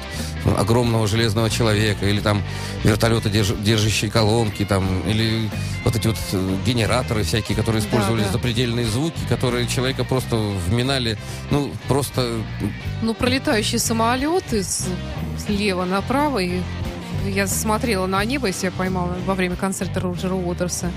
огромного 0.57 1.07
железного 1.07 1.49
человека, 1.49 2.05
или 2.07 2.19
там 2.19 2.41
вертолеты, 2.83 3.29
держ- 3.29 3.61
держащие 3.61 4.09
колонки, 4.11 4.65
там, 4.65 5.01
или 5.07 5.49
вот 5.83 5.95
эти 5.95 6.07
вот 6.07 6.17
э, 6.33 6.55
генераторы 6.65 7.23
всякие, 7.23 7.55
которые 7.55 7.81
Да, 7.81 7.87
использовали 7.87 8.23
да. 8.23 8.31
запредельные 8.31 8.85
звуки, 8.85 9.19
которые 9.29 9.67
человека 9.67 10.03
просто 10.03 10.35
вминали, 10.67 11.17
ну, 11.51 11.71
просто 11.87 12.41
Ну, 13.01 13.13
пролетающий 13.13 13.79
самолет 13.79 14.51
из 14.53 14.87
слева 15.45 15.85
направо, 15.85 16.39
и 16.39 16.61
я 17.27 17.45
смотрела 17.47 18.07
на 18.07 18.23
небо, 18.25 18.47
если 18.47 18.65
я 18.67 18.71
поймала 18.71 19.15
во 19.25 19.35
время 19.35 19.55
концерта 19.55 19.99
Роджера 19.99 20.33
Уотерса. 20.33 20.91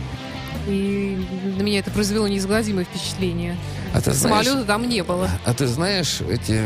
И 0.67 1.19
на 1.59 1.63
меня 1.63 1.81
это 1.81 1.91
произвело 1.91 2.27
неизгладимое 2.27 2.85
впечатление. 2.87 3.57
А 3.93 4.01
ты 4.01 4.13
знаешь- 4.13 4.47
Самолета 4.47 4.67
там 4.67 4.89
не 4.89 5.03
было. 5.03 5.29
А 5.45 5.53
ты 5.53 5.67
знаешь 5.67 6.23
эти 6.23 6.59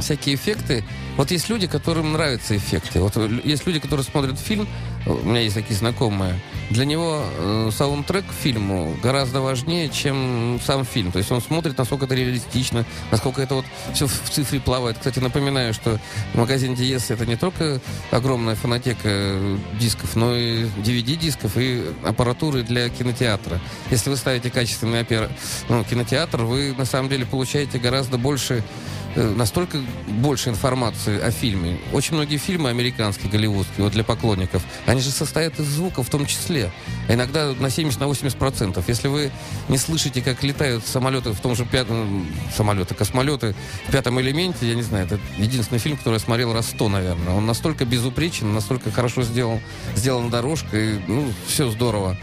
всякие 0.00 0.34
эффекты? 0.34 0.84
Вот 1.16 1.30
есть 1.30 1.48
люди, 1.48 1.66
которым 1.66 2.12
нравятся 2.12 2.56
эффекты. 2.56 3.00
Вот 3.00 3.16
э, 3.16 3.40
есть 3.44 3.66
люди, 3.66 3.78
которые 3.78 4.04
смотрят 4.04 4.38
фильм, 4.38 4.66
у 5.06 5.28
меня 5.28 5.40
есть 5.40 5.54
такие 5.54 5.76
знакомые, 5.76 6.40
для 6.70 6.84
него 6.84 7.22
э, 7.38 7.70
саундтрек 7.72 8.26
к 8.26 8.32
фильму 8.32 8.96
гораздо 9.02 9.40
важнее, 9.40 9.88
чем 9.90 10.58
сам 10.64 10.84
фильм. 10.84 11.12
То 11.12 11.18
есть 11.18 11.30
он 11.30 11.40
смотрит, 11.40 11.76
насколько 11.78 12.06
это 12.06 12.14
реалистично, 12.14 12.84
насколько 13.10 13.42
это 13.42 13.56
вот 13.56 13.64
все 13.92 14.06
в 14.06 14.30
цифре 14.30 14.60
плавает. 14.60 14.98
Кстати, 14.98 15.18
напоминаю, 15.18 15.74
что 15.74 16.00
магазин 16.34 16.74
Диес 16.74 17.10
это 17.10 17.26
не 17.26 17.36
только 17.36 17.80
огромная 18.10 18.54
фонотека 18.54 19.00
э, 19.04 19.58
дисков, 19.78 20.16
но 20.16 20.34
и 20.34 20.64
DVD-дисков 20.64 21.56
и 21.56 21.84
аппаратуры 22.04 22.62
для 22.62 22.88
кинотеатра. 22.88 23.60
Если 23.90 24.10
вы 24.10 24.16
ставите 24.16 24.50
качественный 24.50 25.02
опера- 25.02 25.30
ну, 25.68 25.84
кинотеатр, 25.84 26.42
вы 26.42 26.74
на 26.76 26.84
самом 26.86 27.08
деле 27.08 27.26
получаете 27.26 27.78
гораздо 27.78 28.18
больше 28.18 28.54
э, 28.54 28.93
настолько 29.16 29.78
больше 30.08 30.50
информации 30.50 31.20
о 31.20 31.30
фильме. 31.30 31.78
Очень 31.92 32.14
многие 32.14 32.36
фильмы 32.36 32.70
американские, 32.70 33.30
голливудские, 33.30 33.84
вот 33.84 33.92
для 33.92 34.04
поклонников, 34.04 34.62
они 34.86 35.00
же 35.00 35.10
состоят 35.10 35.58
из 35.58 35.66
звука 35.66 36.02
в 36.02 36.10
том 36.10 36.26
числе. 36.26 36.70
Иногда 37.08 37.52
на 37.52 37.66
70-80%. 37.66 38.82
Если 38.86 39.08
вы 39.08 39.30
не 39.68 39.78
слышите, 39.78 40.22
как 40.22 40.42
летают 40.42 40.86
самолеты 40.86 41.32
в 41.32 41.40
том 41.40 41.54
же 41.54 41.64
пятом... 41.64 42.26
Самолеты, 42.56 42.94
космолеты 42.94 43.54
в 43.88 43.92
пятом 43.92 44.20
элементе, 44.20 44.68
я 44.68 44.74
не 44.74 44.82
знаю, 44.82 45.06
это 45.06 45.18
единственный 45.38 45.78
фильм, 45.78 45.96
который 45.96 46.14
я 46.14 46.20
смотрел 46.20 46.52
раз 46.52 46.68
сто, 46.68 46.88
наверное. 46.88 47.34
Он 47.34 47.46
настолько 47.46 47.84
безупречен, 47.84 48.52
настолько 48.54 48.90
хорошо 48.90 49.22
сделал, 49.22 49.60
сделана 49.94 50.30
дорожка, 50.30 50.78
и, 50.78 50.98
ну, 51.06 51.32
все 51.46 51.70
здорово. 51.70 52.16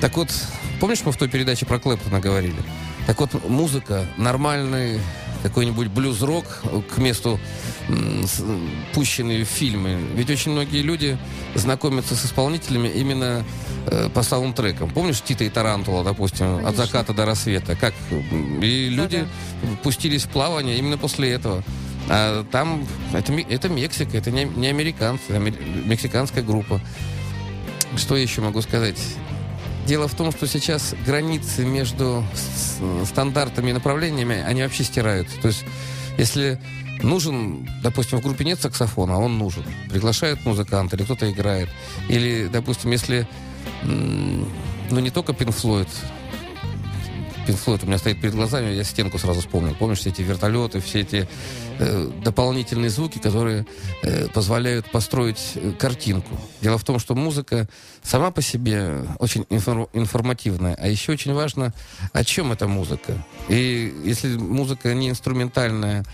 Так 0.00 0.16
вот, 0.16 0.30
помнишь, 0.80 1.02
мы 1.04 1.12
в 1.12 1.16
той 1.16 1.28
передаче 1.28 1.66
про 1.66 1.78
Клэптона 1.78 2.20
говорили? 2.20 2.56
Так 3.06 3.20
вот, 3.20 3.48
музыка, 3.48 4.06
нормальный 4.16 5.00
какой-нибудь 5.42 5.88
блюз-рок 5.88 6.44
к 6.94 6.98
месту 6.98 7.38
пущенные 8.92 9.44
фильмы. 9.44 9.98
Ведь 10.14 10.30
очень 10.30 10.52
многие 10.52 10.82
люди 10.82 11.18
знакомятся 11.54 12.16
с 12.16 12.24
исполнителями 12.24 12.88
именно 12.88 13.44
э, 13.86 14.08
по 14.12 14.22
саундтрекам. 14.22 14.90
Помнишь 14.90 15.20
Tito 15.22 15.44
и 15.44 15.48
Tarantula, 15.48 16.02
допустим, 16.04 16.56
от 16.56 16.62
Конечно. 16.62 16.86
заката 16.86 17.12
до 17.14 17.26
рассвета? 17.26 17.76
Как? 17.76 17.94
И 18.62 18.88
люди 18.88 19.26
пустились 19.82 20.24
в 20.24 20.28
плавание 20.28 20.78
именно 20.78 20.98
после 20.98 21.30
этого. 21.30 21.62
А 22.08 22.44
там 22.50 22.86
это, 23.12 23.32
это 23.32 23.68
Мексика, 23.68 24.16
это 24.16 24.30
не, 24.30 24.44
не 24.44 24.68
американцы, 24.68 25.30
амер- 25.30 25.86
мексиканская 25.86 26.42
группа. 26.42 26.80
Что 27.96 28.16
я 28.16 28.22
еще 28.22 28.40
могу 28.40 28.62
сказать? 28.62 28.98
Дело 29.86 30.08
в 30.08 30.14
том, 30.14 30.32
что 30.32 30.46
сейчас 30.48 30.94
границы 31.06 31.64
между 31.64 32.24
стандартами 33.04 33.70
и 33.70 33.72
направлениями, 33.72 34.42
они 34.44 34.62
вообще 34.62 34.82
стираются. 34.82 35.40
То 35.40 35.48
есть, 35.48 35.64
если 36.18 36.60
нужен, 37.02 37.68
допустим, 37.82 38.18
в 38.18 38.22
группе 38.22 38.44
нет 38.44 38.60
саксофона, 38.60 39.14
а 39.14 39.18
он 39.18 39.38
нужен. 39.38 39.64
Приглашают 39.88 40.44
музыканта, 40.44 40.96
или 40.96 41.04
кто-то 41.04 41.30
играет. 41.30 41.68
Или, 42.08 42.48
допустим, 42.48 42.90
если 42.90 43.28
ну, 43.84 45.00
не 45.00 45.10
только 45.10 45.32
Pink 45.32 45.54
Floyd. 45.54 45.88
Floyd 47.54 47.84
у 47.84 47.86
меня 47.86 47.98
стоит 47.98 48.20
перед 48.20 48.34
глазами, 48.34 48.72
я 48.72 48.84
стенку 48.84 49.18
сразу 49.18 49.40
вспомнил. 49.40 49.74
Помнишь, 49.74 49.98
все 49.98 50.10
эти 50.10 50.22
вертолеты, 50.22 50.80
все 50.80 51.00
эти 51.00 51.28
э, 51.78 52.10
дополнительные 52.24 52.90
звуки, 52.90 53.18
которые 53.18 53.66
э, 54.02 54.28
позволяют 54.28 54.90
построить 54.90 55.52
э, 55.54 55.72
картинку. 55.78 56.38
Дело 56.60 56.78
в 56.78 56.84
том, 56.84 56.98
что 56.98 57.14
музыка 57.14 57.68
сама 58.02 58.30
по 58.30 58.42
себе 58.42 59.04
очень 59.18 59.46
инфор- 59.50 59.88
информативная, 59.92 60.74
а 60.80 60.88
еще 60.88 61.12
очень 61.12 61.32
важно, 61.34 61.72
о 62.12 62.24
чем 62.24 62.52
эта 62.52 62.66
музыка. 62.66 63.12
И 63.48 63.94
если 64.04 64.36
музыка 64.36 64.92
не 64.94 65.08
инструментальная, 65.10 66.04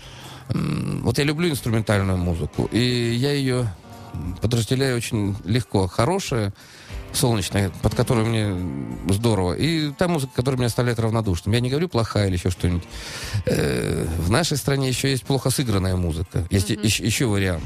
м, 0.49 1.01
вот 1.03 1.17
я 1.17 1.23
люблю 1.23 1.49
инструментальную 1.49 2.17
музыку, 2.17 2.69
и 2.71 3.13
я 3.15 3.31
ее 3.31 3.73
подразделяю 4.41 4.95
очень 4.97 5.35
легко. 5.43 5.87
Хорошая, 5.87 6.53
солнечная, 7.13 7.71
под 7.81 7.95
которой 7.95 8.25
мне 8.25 9.13
здорово. 9.13 9.53
И 9.53 9.91
та 9.91 10.07
музыка, 10.07 10.33
которая 10.35 10.57
меня 10.57 10.67
оставляет 10.67 10.99
равнодушным. 10.99 11.53
Я 11.53 11.59
не 11.59 11.69
говорю 11.69 11.87
плохая 11.87 12.27
или 12.27 12.35
еще 12.35 12.49
что-нибудь. 12.49 12.83
Э, 13.45 14.05
в 14.19 14.29
нашей 14.29 14.57
стране 14.57 14.89
еще 14.89 15.09
есть 15.09 15.23
плохо 15.23 15.49
сыгранная 15.49 15.95
музыка. 15.95 16.45
Есть 16.49 16.69
еще, 16.69 17.05
еще 17.05 17.25
вариант. 17.25 17.63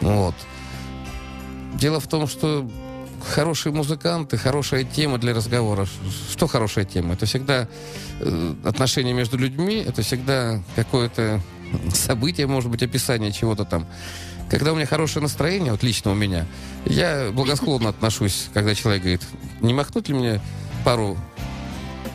Вот. 0.00 0.34
Дело 1.74 2.00
в 2.00 2.06
том, 2.06 2.26
что 2.26 2.68
хорошие 3.28 3.72
музыканты, 3.72 4.36
хорошая 4.36 4.84
тема 4.84 5.18
для 5.18 5.34
разговора. 5.34 5.86
Что 6.30 6.46
хорошая 6.46 6.84
тема? 6.84 7.14
Это 7.14 7.26
всегда 7.26 7.68
э, 8.20 8.54
отношения 8.64 9.12
между 9.12 9.38
людьми, 9.38 9.82
это 9.86 10.02
всегда 10.02 10.62
какое-то 10.76 11.40
событие, 11.94 12.46
может 12.46 12.70
быть, 12.70 12.82
описание 12.82 13.32
чего-то 13.32 13.64
там. 13.64 13.86
Когда 14.52 14.74
у 14.74 14.76
меня 14.76 14.84
хорошее 14.84 15.22
настроение, 15.22 15.72
вот 15.72 15.82
лично 15.82 16.10
у 16.10 16.14
меня, 16.14 16.46
я 16.84 17.30
благосклонно 17.32 17.88
отношусь, 17.88 18.50
когда 18.52 18.74
человек 18.74 19.00
говорит, 19.00 19.22
не 19.62 19.72
махнуть 19.72 20.08
ли 20.10 20.14
мне 20.14 20.40
пару 20.84 21.16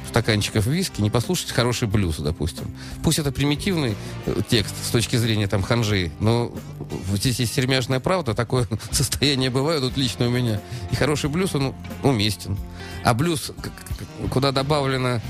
стаканчиков 0.07 0.67
виски, 0.67 1.01
не 1.01 1.09
послушать 1.09 1.49
хороший 1.49 1.87
блюз, 1.87 2.17
допустим. 2.17 2.65
Пусть 3.03 3.17
это 3.17 3.31
примитивный 3.31 3.95
э, 4.27 4.35
текст 4.47 4.75
с 4.85 4.91
точки 4.91 5.15
зрения 5.15 5.47
там 5.47 5.63
ханжи, 5.63 6.11
но 6.19 6.51
здесь 7.11 7.39
есть 7.39 7.55
сермяжная 7.55 7.99
правда, 7.99 8.35
такое 8.35 8.67
состояние 8.91 9.49
бывает 9.49 9.81
вот 9.81 9.97
лично 9.97 10.27
у 10.27 10.29
меня. 10.29 10.61
И 10.91 10.95
хороший 10.95 11.31
блюз, 11.31 11.55
он 11.55 11.73
уместен. 12.03 12.55
А 13.03 13.15
блюз, 13.15 13.51
куда 14.29 14.51
добавлено 14.51 15.21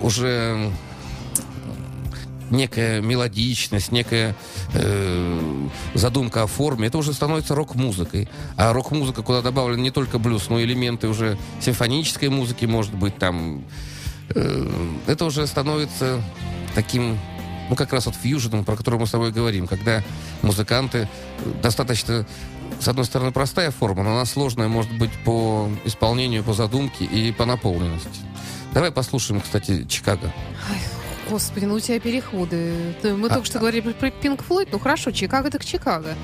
уже 0.00 0.70
некая 2.52 3.00
мелодичность, 3.00 3.90
некая 3.90 4.36
э, 4.74 5.68
задумка 5.94 6.44
о 6.44 6.46
форме, 6.46 6.88
это 6.88 6.98
уже 6.98 7.12
становится 7.12 7.54
рок-музыкой. 7.54 8.28
А 8.56 8.72
рок-музыка, 8.72 9.22
куда 9.22 9.42
добавлен 9.42 9.82
не 9.82 9.90
только 9.90 10.18
блюз, 10.18 10.48
но 10.48 10.60
и 10.60 10.64
элементы 10.64 11.08
уже 11.08 11.38
симфонической 11.60 12.28
музыки, 12.28 12.66
может 12.66 12.94
быть, 12.94 13.16
там... 13.18 13.64
э, 14.34 14.90
это 15.06 15.24
уже 15.24 15.46
становится 15.46 16.22
таким, 16.74 17.18
ну, 17.68 17.76
как 17.76 17.92
раз 17.92 18.06
вот 18.06 18.14
фьюженом, 18.14 18.64
про 18.64 18.76
который 18.76 19.00
мы 19.00 19.06
с 19.06 19.10
тобой 19.10 19.32
говорим, 19.32 19.66
когда 19.66 20.02
музыканты 20.42 21.08
э, 21.44 21.62
достаточно 21.62 22.26
с 22.80 22.88
одной 22.88 23.04
стороны, 23.04 23.30
простая 23.30 23.70
форма, 23.70 24.02
но 24.02 24.12
она 24.12 24.24
сложная, 24.24 24.66
может 24.66 24.92
быть, 24.98 25.12
по 25.24 25.68
исполнению, 25.84 26.42
по 26.42 26.52
задумке 26.52 27.04
и 27.04 27.30
по 27.30 27.44
наполненности. 27.44 28.08
Давай 28.72 28.90
послушаем, 28.90 29.40
кстати, 29.40 29.84
Чикаго. 29.86 30.32
Господи, 31.32 31.64
ну 31.64 31.76
у 31.76 31.80
тебя 31.80 31.98
переходы. 31.98 32.94
Ты- 33.00 33.14
Мы 33.14 33.28
А- 33.28 33.30
только 33.32 33.46
что 33.46 33.58
говорили 33.58 33.90
про 33.94 34.10
Пинк 34.10 34.42
Флойд. 34.42 34.68
Ну 34.70 34.78
хорошо, 34.78 35.10
Чикаго 35.12 35.50
так 35.50 35.64
Чикаго. 35.64 36.14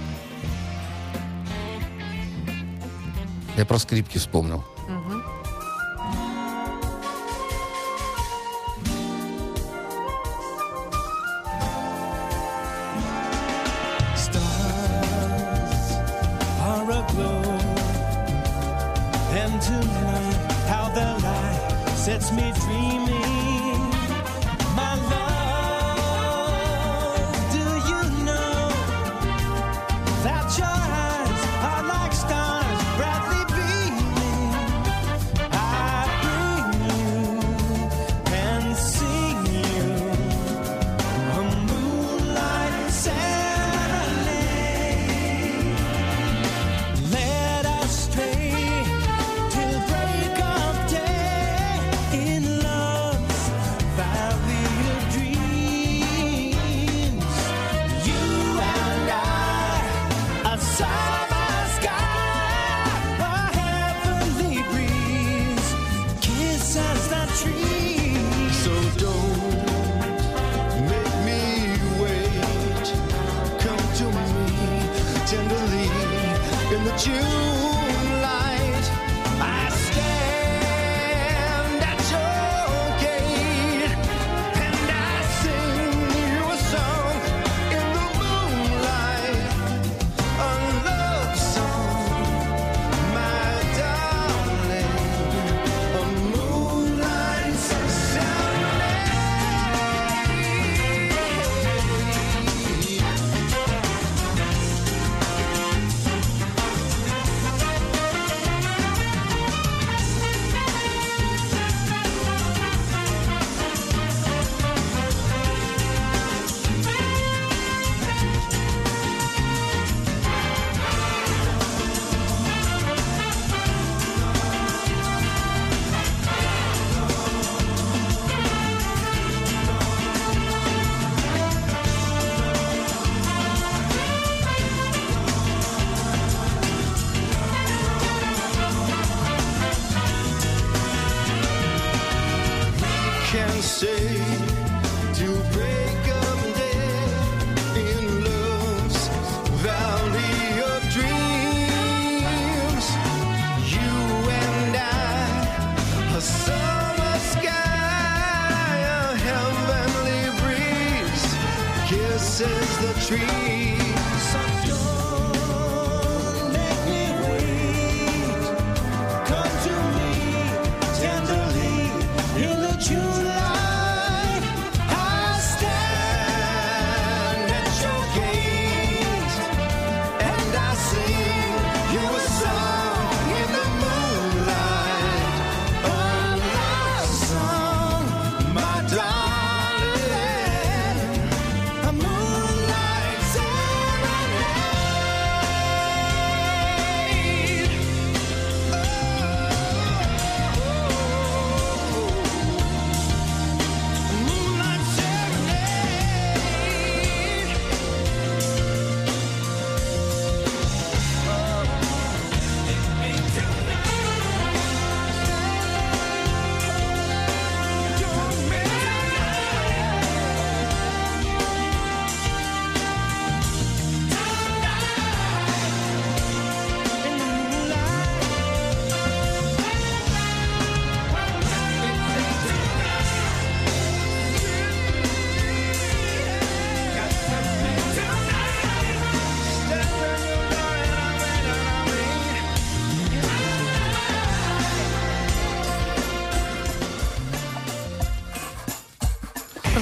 Я 3.57 3.65
про 3.65 3.79
скрипки 3.79 4.19
вспомнил. 4.19 4.63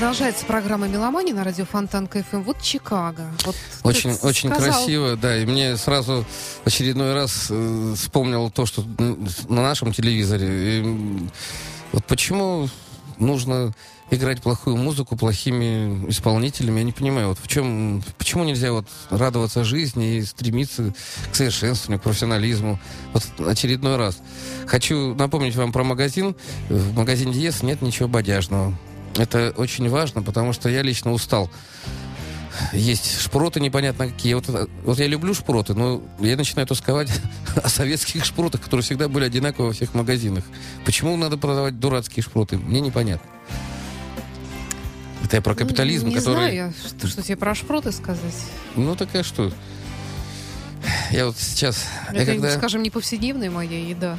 Продолжается 0.07 0.47
программа 0.47 0.87
«Меломания» 0.87 1.35
на 1.35 1.43
радио 1.43 1.65
Фонтан 1.65 2.07
КФМ. 2.07 2.43
Вот 2.43 2.63
Чикаго. 2.63 3.27
Вот 3.45 3.57
Очень, 3.83 4.13
очень 4.23 4.51
сказал- 4.51 4.73
красиво, 4.73 5.17
да. 5.17 5.37
И 5.37 5.45
мне 5.45 5.77
сразу 5.77 6.25
очередной 6.65 7.13
раз 7.13 7.49
э, 7.51 7.95
вспомнил 7.97 8.49
то, 8.49 8.67
что 8.67 8.85
на 9.49 9.63
нашем 9.63 9.93
телевизоре. 9.93 10.79
И, 10.79 11.29
вот 11.91 12.05
почему 12.05 12.69
нужно 13.19 13.75
играть 14.13 14.43
плохую 14.43 14.77
музыку 14.77 15.17
плохими 15.17 16.09
исполнителями, 16.09 16.79
я 16.79 16.85
не 16.85 16.93
понимаю. 16.93 17.31
Вот 17.31 17.41
в 17.43 17.49
чем, 17.49 18.01
почему 18.17 18.45
нельзя 18.45 18.71
вот 18.71 18.87
радоваться 19.11 19.65
жизни 19.65 20.19
и 20.19 20.23
стремиться 20.23 20.95
к 21.33 21.35
совершенствованию, 21.35 21.99
к 21.99 22.05
профессионализму? 22.05 22.79
Вот 23.13 23.25
очередной 23.45 23.97
раз. 23.97 24.19
Хочу 24.69 25.17
напомнить 25.17 25.57
вам 25.57 25.73
про 25.73 25.83
магазин. 25.83 26.37
В 26.69 26.95
магазине 26.95 27.33
Диес 27.33 27.65
нет 27.65 27.83
ничего 27.83 28.07
бодяжного. 28.07 28.73
Это 29.17 29.53
очень 29.57 29.89
важно, 29.89 30.23
потому 30.23 30.53
что 30.53 30.69
я 30.69 30.83
лично 30.83 31.13
устал 31.13 31.51
есть 32.73 33.21
шпроты 33.21 33.61
непонятно 33.61 34.09
какие. 34.09 34.35
Вот, 34.35 34.47
вот 34.85 34.99
я 34.99 35.07
люблю 35.07 35.35
шпроты, 35.35 35.75
но 35.75 36.03
я 36.21 36.37
начинаю 36.37 36.67
тосковать 36.67 37.11
о 37.63 37.69
советских 37.69 38.25
шпротах, 38.25 38.61
которые 38.63 38.83
всегда 38.85 39.09
были 39.09 39.25
одинаковы 39.25 39.69
во 39.69 39.73
всех 39.73 39.95
магазинах. 39.95 40.45
Почему 40.85 41.17
надо 41.17 41.37
продавать 41.37 41.79
дурацкие 41.79 42.23
шпроты? 42.23 42.59
Мне 42.59 42.81
непонятно. 42.81 43.29
Это 45.25 45.37
я 45.37 45.43
про 45.43 45.55
капитализм, 45.55 46.07
Ну, 46.07 46.13
Не 46.13 46.19
который... 46.19 46.35
знаю 46.35 46.55
я, 46.55 46.73
что, 46.89 47.09
что 47.09 47.23
тебе 47.23 47.37
про 47.37 47.55
шпроты 47.55 47.91
сказать. 47.91 48.37
Ну, 48.77 48.95
такая 48.95 49.23
что? 49.23 49.53
Я 51.11 51.27
вот 51.27 51.37
сейчас... 51.37 51.85
я 52.13 52.23
Это, 52.23 52.33
когда... 52.33 52.57
скажем, 52.57 52.83
не 52.83 52.91
повседневная 52.91 53.51
моя 53.51 53.89
еда. 53.89 54.17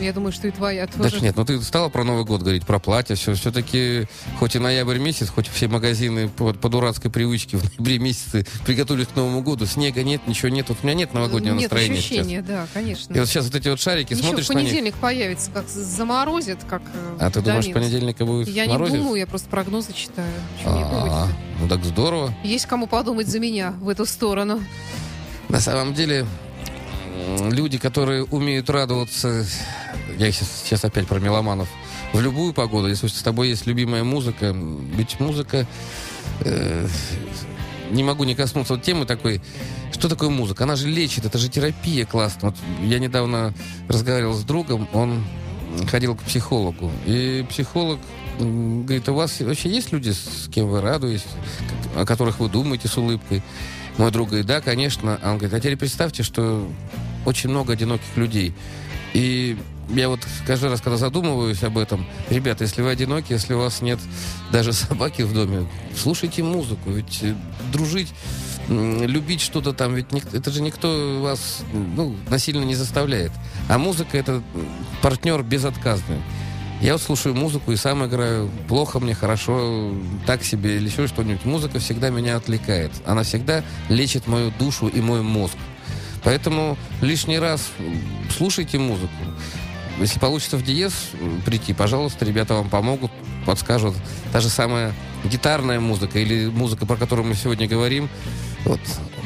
Я 0.00 0.12
думаю, 0.12 0.32
что 0.32 0.48
и 0.48 0.50
твоя 0.50 0.86
тоже. 0.86 1.20
нет, 1.20 1.36
ну 1.36 1.44
ты 1.44 1.60
стала 1.62 1.88
про 1.88 2.02
Новый 2.02 2.24
год 2.24 2.40
говорить, 2.42 2.64
про 2.66 2.78
платье, 2.78 3.14
все. 3.14 3.34
Все-таки, 3.34 4.06
хоть 4.38 4.56
и 4.56 4.58
ноябрь 4.58 4.98
месяц, 4.98 5.28
хоть 5.28 5.48
все 5.48 5.68
магазины 5.68 6.28
по, 6.28 6.52
по 6.54 6.68
дурацкой 6.68 7.10
привычке 7.10 7.56
в 7.58 7.62
ноябре 7.64 7.98
месяце 7.98 8.46
приготовились 8.64 9.06
к 9.08 9.16
Новому 9.16 9.42
году, 9.42 9.66
снега 9.66 10.02
нет, 10.02 10.26
ничего 10.26 10.48
нет. 10.48 10.68
Вот 10.70 10.78
у 10.82 10.86
меня 10.86 10.94
нет 10.94 11.14
новогоднего 11.14 11.54
Нет 11.54 11.70
настроения 11.70 11.96
сейчас. 12.00 12.10
ощущения, 12.18 12.42
да, 12.42 12.66
конечно. 12.74 13.12
И 13.14 13.18
вот 13.18 13.28
сейчас 13.28 13.44
вот 13.46 13.54
эти 13.54 13.68
вот 13.68 13.80
шарики, 13.80 14.14
Еще 14.14 14.22
смотришь 14.22 14.46
в 14.46 14.48
на 14.50 14.54
них. 14.60 14.68
понедельник 14.68 14.94
появится, 14.96 15.50
как 15.52 15.68
заморозит, 15.68 16.58
как 16.68 16.82
э, 16.94 17.16
А 17.20 17.30
ты 17.30 17.40
думаешь, 17.40 17.72
понедельника 17.72 18.24
будет 18.24 18.48
Я 18.48 18.66
морозец? 18.66 18.94
не 18.94 18.98
думаю, 19.00 19.16
я 19.16 19.26
просто 19.26 19.48
прогнозы 19.48 19.92
читаю. 19.92 20.32
А, 20.64 21.28
ну 21.60 21.68
так 21.68 21.84
здорово. 21.84 22.34
Есть 22.42 22.66
кому 22.66 22.86
подумать 22.86 23.28
за 23.28 23.38
меня 23.38 23.74
в 23.80 23.88
эту 23.88 24.06
сторону. 24.06 24.60
На 25.48 25.60
самом 25.60 25.92
деле, 25.94 26.26
люди, 27.50 27.78
которые 27.78 28.24
умеют 28.24 28.70
радоваться, 28.70 29.44
я 30.18 30.32
сейчас, 30.32 30.62
сейчас 30.64 30.84
опять 30.84 31.06
про 31.06 31.18
меломанов, 31.18 31.68
в 32.12 32.20
любую 32.20 32.52
погоду, 32.52 32.88
если 32.88 33.06
с 33.06 33.22
тобой 33.22 33.48
есть 33.48 33.66
любимая 33.66 34.04
музыка, 34.04 34.54
ведь 34.54 35.18
музыка, 35.20 35.66
э, 36.40 36.86
не 37.90 38.04
могу 38.04 38.24
не 38.24 38.34
коснуться 38.34 38.74
вот 38.74 38.82
темы 38.82 39.06
такой, 39.06 39.40
что 39.92 40.08
такое 40.08 40.30
музыка? 40.30 40.64
Она 40.64 40.76
же 40.76 40.88
лечит, 40.88 41.24
это 41.24 41.38
же 41.38 41.48
терапия 41.48 42.04
классно. 42.04 42.50
Вот 42.50 42.56
я 42.82 42.98
недавно 42.98 43.54
разговаривал 43.88 44.34
с 44.34 44.42
другом, 44.42 44.88
он 44.92 45.24
ходил 45.90 46.14
к 46.16 46.22
психологу, 46.22 46.90
и 47.06 47.46
психолог 47.48 47.98
говорит, 48.38 49.08
у 49.08 49.14
вас 49.14 49.40
вообще 49.40 49.70
есть 49.70 49.92
люди, 49.92 50.10
с 50.10 50.48
кем 50.52 50.68
вы 50.68 50.80
радуетесь, 50.80 51.26
о 51.96 52.04
которых 52.04 52.40
вы 52.40 52.48
думаете 52.48 52.88
с 52.88 52.96
улыбкой? 52.96 53.42
Мой 53.98 54.10
друг 54.10 54.28
говорит, 54.28 54.46
да, 54.46 54.60
конечно. 54.60 55.18
А 55.22 55.32
он 55.32 55.38
говорит, 55.38 55.54
а 55.54 55.60
теперь 55.60 55.76
представьте, 55.76 56.22
что 56.22 56.68
очень 57.24 57.50
много 57.50 57.74
одиноких 57.74 58.16
людей. 58.16 58.54
И 59.14 59.58
я 59.90 60.08
вот 60.08 60.20
каждый 60.46 60.70
раз, 60.70 60.80
когда 60.80 60.96
задумываюсь 60.96 61.62
об 61.62 61.76
этом, 61.76 62.06
ребята, 62.30 62.64
если 62.64 62.82
вы 62.82 62.90
одиноки, 62.90 63.32
если 63.32 63.54
у 63.54 63.58
вас 63.58 63.82
нет 63.82 63.98
даже 64.50 64.72
собаки 64.72 65.22
в 65.22 65.34
доме, 65.34 65.66
слушайте 65.96 66.42
музыку, 66.42 66.90
ведь 66.90 67.20
э, 67.22 67.34
дружить, 67.72 68.12
любить 68.68 69.40
что-то 69.40 69.72
там, 69.72 69.94
ведь 69.94 70.06
это 70.32 70.50
же 70.50 70.62
никто 70.62 71.20
вас 71.20 71.62
ну, 71.72 72.16
насильно 72.30 72.64
не 72.64 72.74
заставляет. 72.74 73.32
А 73.68 73.76
музыка 73.78 74.16
это 74.16 74.42
партнер 75.02 75.42
безотказный. 75.42 76.18
Я 76.82 76.94
вот 76.94 77.02
слушаю 77.02 77.36
музыку 77.36 77.70
и 77.70 77.76
сам 77.76 78.04
играю. 78.04 78.50
Плохо 78.66 78.98
мне, 78.98 79.14
хорошо, 79.14 79.94
так 80.26 80.42
себе 80.42 80.78
или 80.78 80.88
еще 80.88 81.06
что-нибудь. 81.06 81.44
Музыка 81.44 81.78
всегда 81.78 82.10
меня 82.10 82.36
отвлекает. 82.36 82.90
Она 83.06 83.22
всегда 83.22 83.62
лечит 83.88 84.26
мою 84.26 84.50
душу 84.58 84.88
и 84.88 85.00
мой 85.00 85.22
мозг. 85.22 85.54
Поэтому 86.24 86.76
лишний 87.00 87.38
раз 87.38 87.70
слушайте 88.36 88.78
музыку. 88.78 89.12
Если 90.00 90.18
получится 90.18 90.56
в 90.56 90.64
диез 90.64 90.92
прийти, 91.46 91.72
пожалуйста, 91.72 92.24
ребята 92.24 92.54
вам 92.54 92.68
помогут, 92.68 93.12
подскажут. 93.46 93.94
Та 94.32 94.40
же 94.40 94.48
самая 94.48 94.92
гитарная 95.22 95.78
музыка 95.78 96.18
или 96.18 96.46
музыка, 96.46 96.84
про 96.84 96.96
которую 96.96 97.28
мы 97.28 97.36
сегодня 97.36 97.68
говорим. 97.68 98.08
Вот, 98.64 98.80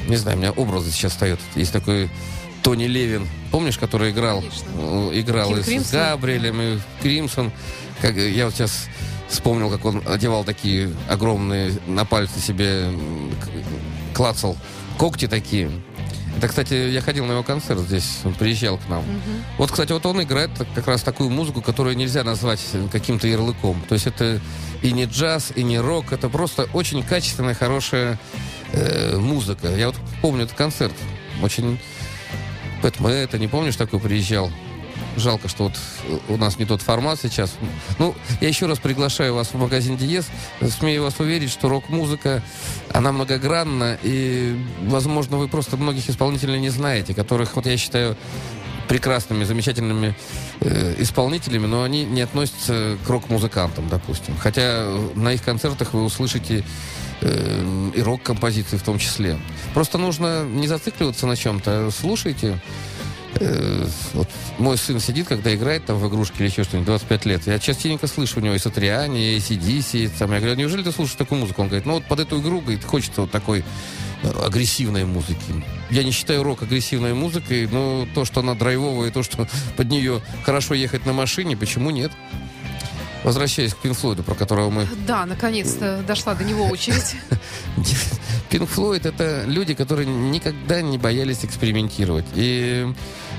не 0.09 0.17
знаю, 0.17 0.37
у 0.37 0.41
меня 0.41 0.53
образы 0.53 0.91
сейчас 0.91 1.13
встают. 1.13 1.41
Есть 1.55 1.73
такой 1.73 2.11
Тони 2.67 2.87
Левин, 2.87 3.29
помнишь, 3.53 3.79
который 3.79 4.11
играл, 4.11 4.41
Конечно. 4.41 4.67
э, 5.13 5.21
играл 5.21 5.51
Кинг 5.51 5.61
и 5.61 5.63
с 5.63 5.67
Кримсон. 5.67 6.01
Габриэлем, 6.01 6.61
и 6.61 6.79
Кримсон. 7.01 7.53
Как, 8.03 8.17
э, 8.17 8.29
я 8.33 8.47
вот 8.47 8.55
сейчас 8.55 8.89
вспомнил, 9.29 9.71
как 9.71 9.85
он 9.85 10.03
одевал 10.05 10.43
такие 10.43 10.93
огромные 11.09 11.79
на 11.87 12.05
пальцы 12.05 12.41
себе, 12.41 12.91
клацал 14.15 14.57
когти 14.99 15.29
такие. 15.29 15.71
Это, 16.39 16.49
кстати, 16.49 16.75
я 16.91 17.01
ходил 17.03 17.25
на 17.27 17.33
его 17.35 17.45
концерт 17.45 17.79
здесь, 17.83 18.19
он 18.25 18.35
приезжал 18.35 18.79
к 18.79 18.89
нам. 18.89 19.05
Вот, 19.59 19.71
кстати, 19.71 19.93
вот 19.93 20.05
он 20.05 20.21
играет 20.25 20.51
как 20.75 20.89
раз 20.89 21.05
такую 21.05 21.31
музыку, 21.31 21.63
которую 21.63 21.97
нельзя 21.97 22.25
назвать 22.25 22.61
каким-то 22.91 23.29
ярлыком. 23.29 23.81
То 23.89 23.95
есть 23.95 24.09
это 24.09 24.41
и 24.83 24.91
не 24.91 25.05
джаз, 25.05 25.53
и 25.55 25.63
не 25.63 25.79
рок, 25.79 26.11
это 26.11 26.29
просто 26.29 26.65
очень 26.73 27.05
качественная, 27.05 27.55
хорошая 27.55 28.19
э, 28.73 29.17
музыка. 29.19 29.69
Я 29.69 29.87
вот 29.87 29.97
помню 30.21 30.47
этот 30.47 30.57
концерт, 30.57 30.95
очень... 31.41 31.79
Пэт 32.83 33.01
это 33.01 33.39
не 33.39 33.49
помнишь, 33.49 33.77
такой 33.77 34.01
приезжал? 34.01 34.51
Жалко, 35.17 35.49
что 35.49 35.65
вот 35.65 35.75
у 36.29 36.37
нас 36.37 36.59
не 36.59 36.65
тот 36.65 36.83
формат 36.83 37.19
сейчас. 37.21 37.55
Ну, 37.99 38.15
я 38.41 38.49
еще 38.49 38.67
раз 38.67 38.79
приглашаю 38.79 39.35
вас 39.35 39.49
в 39.49 39.55
магазин 39.55 39.97
Диез. 39.97 40.27
Смею 40.79 41.03
вас 41.03 41.19
уверить, 41.21 41.51
что 41.51 41.69
рок-музыка, 41.69 42.43
она 42.93 43.13
многогранна, 43.13 43.99
и, 44.03 44.59
возможно, 44.83 45.37
вы 45.37 45.49
просто 45.49 45.77
многих 45.77 46.09
исполнителей 46.09 46.61
не 46.61 46.71
знаете, 46.71 47.15
которых, 47.15 47.57
вот 47.57 47.67
я 47.67 47.77
считаю, 47.77 48.17
прекрасными, 48.89 49.45
замечательными 49.45 50.15
э, 50.61 50.95
исполнителями, 50.99 51.67
но 51.67 51.83
они 51.83 52.05
не 52.05 52.23
относятся 52.23 52.97
к 53.05 53.09
рок-музыкантам, 53.09 53.89
допустим. 53.89 54.37
Хотя 54.37 54.63
э, 54.63 55.09
на 55.15 55.33
их 55.33 55.43
концертах 55.43 55.93
вы 55.93 56.05
услышите 56.05 56.65
э, 57.21 57.91
и 57.95 58.03
рок-композиции 58.03 58.77
в 58.77 58.83
том 58.83 58.99
числе. 58.99 59.39
Просто 59.75 59.99
нужно 59.99 60.45
не 60.45 60.67
зацикливаться 60.67 61.27
на 61.27 61.37
чем-то, 61.37 61.87
а 61.87 61.91
слушайте. 61.91 62.61
Э, 63.39 63.87
вот 64.15 64.29
мой 64.59 64.79
сын 64.79 65.01
сидит, 65.01 65.29
когда 65.29 65.55
играет 65.55 65.85
там 65.85 65.99
в 65.99 66.09
игрушки 66.09 66.37
или 66.39 66.49
еще 66.49 66.65
что-нибудь, 66.65 66.87
25 66.87 67.25
лет. 67.27 67.47
Я 67.47 67.59
частенько 67.59 68.07
слышу 68.07 68.41
у 68.41 68.43
него 68.43 68.55
и 68.55 68.59
Сатриани, 68.59 69.35
и 69.35 69.39
ACDC. 69.39 70.11
Там. 70.19 70.33
Я 70.33 70.39
говорю, 70.39 70.57
неужели 70.57 70.83
ты 70.83 70.93
слушаешь 70.93 71.17
такую 71.17 71.41
музыку? 71.41 71.63
Он 71.63 71.69
говорит, 71.69 71.87
ну 71.87 71.95
вот 71.95 72.05
под 72.05 72.21
эту 72.21 72.41
игру 72.41 72.61
говорит, 72.61 72.85
хочется 72.85 73.23
вот 73.23 73.31
такой 73.31 73.65
э, 74.23 74.45
агрессивной 74.45 75.05
музыки. 75.05 75.65
Я 75.91 76.05
не 76.05 76.13
считаю 76.13 76.43
рок 76.43 76.63
агрессивной 76.63 77.15
музыкой, 77.15 77.67
но 77.67 78.07
то, 78.15 78.25
что 78.25 78.41
она 78.41 78.55
драйвовая, 78.55 79.09
и 79.09 79.13
то, 79.13 79.23
что 79.23 79.49
под 79.77 79.89
нее 79.89 80.23
хорошо 80.45 80.75
ехать 80.75 81.07
на 81.07 81.13
машине, 81.13 81.57
почему 81.57 81.91
нет? 81.91 82.13
Возвращаясь 83.27 83.75
к 83.75 83.79
Пинфлойду, 83.79 84.23
про 84.23 84.37
которого 84.37 84.71
мы 84.71 84.87
Да, 85.05 85.27
наконец-то 85.27 86.01
дошла 86.07 86.37
до 86.37 86.45
него 86.45 86.67
очередь. 86.67 87.17
Пинк 88.51 88.69
Флойд 88.69 89.05
это 89.05 89.43
люди, 89.47 89.75
которые 89.75 90.07
никогда 90.07 90.81
не 90.81 90.97
боялись 90.97 91.45
экспериментировать. 91.45 92.25
И 92.37 92.87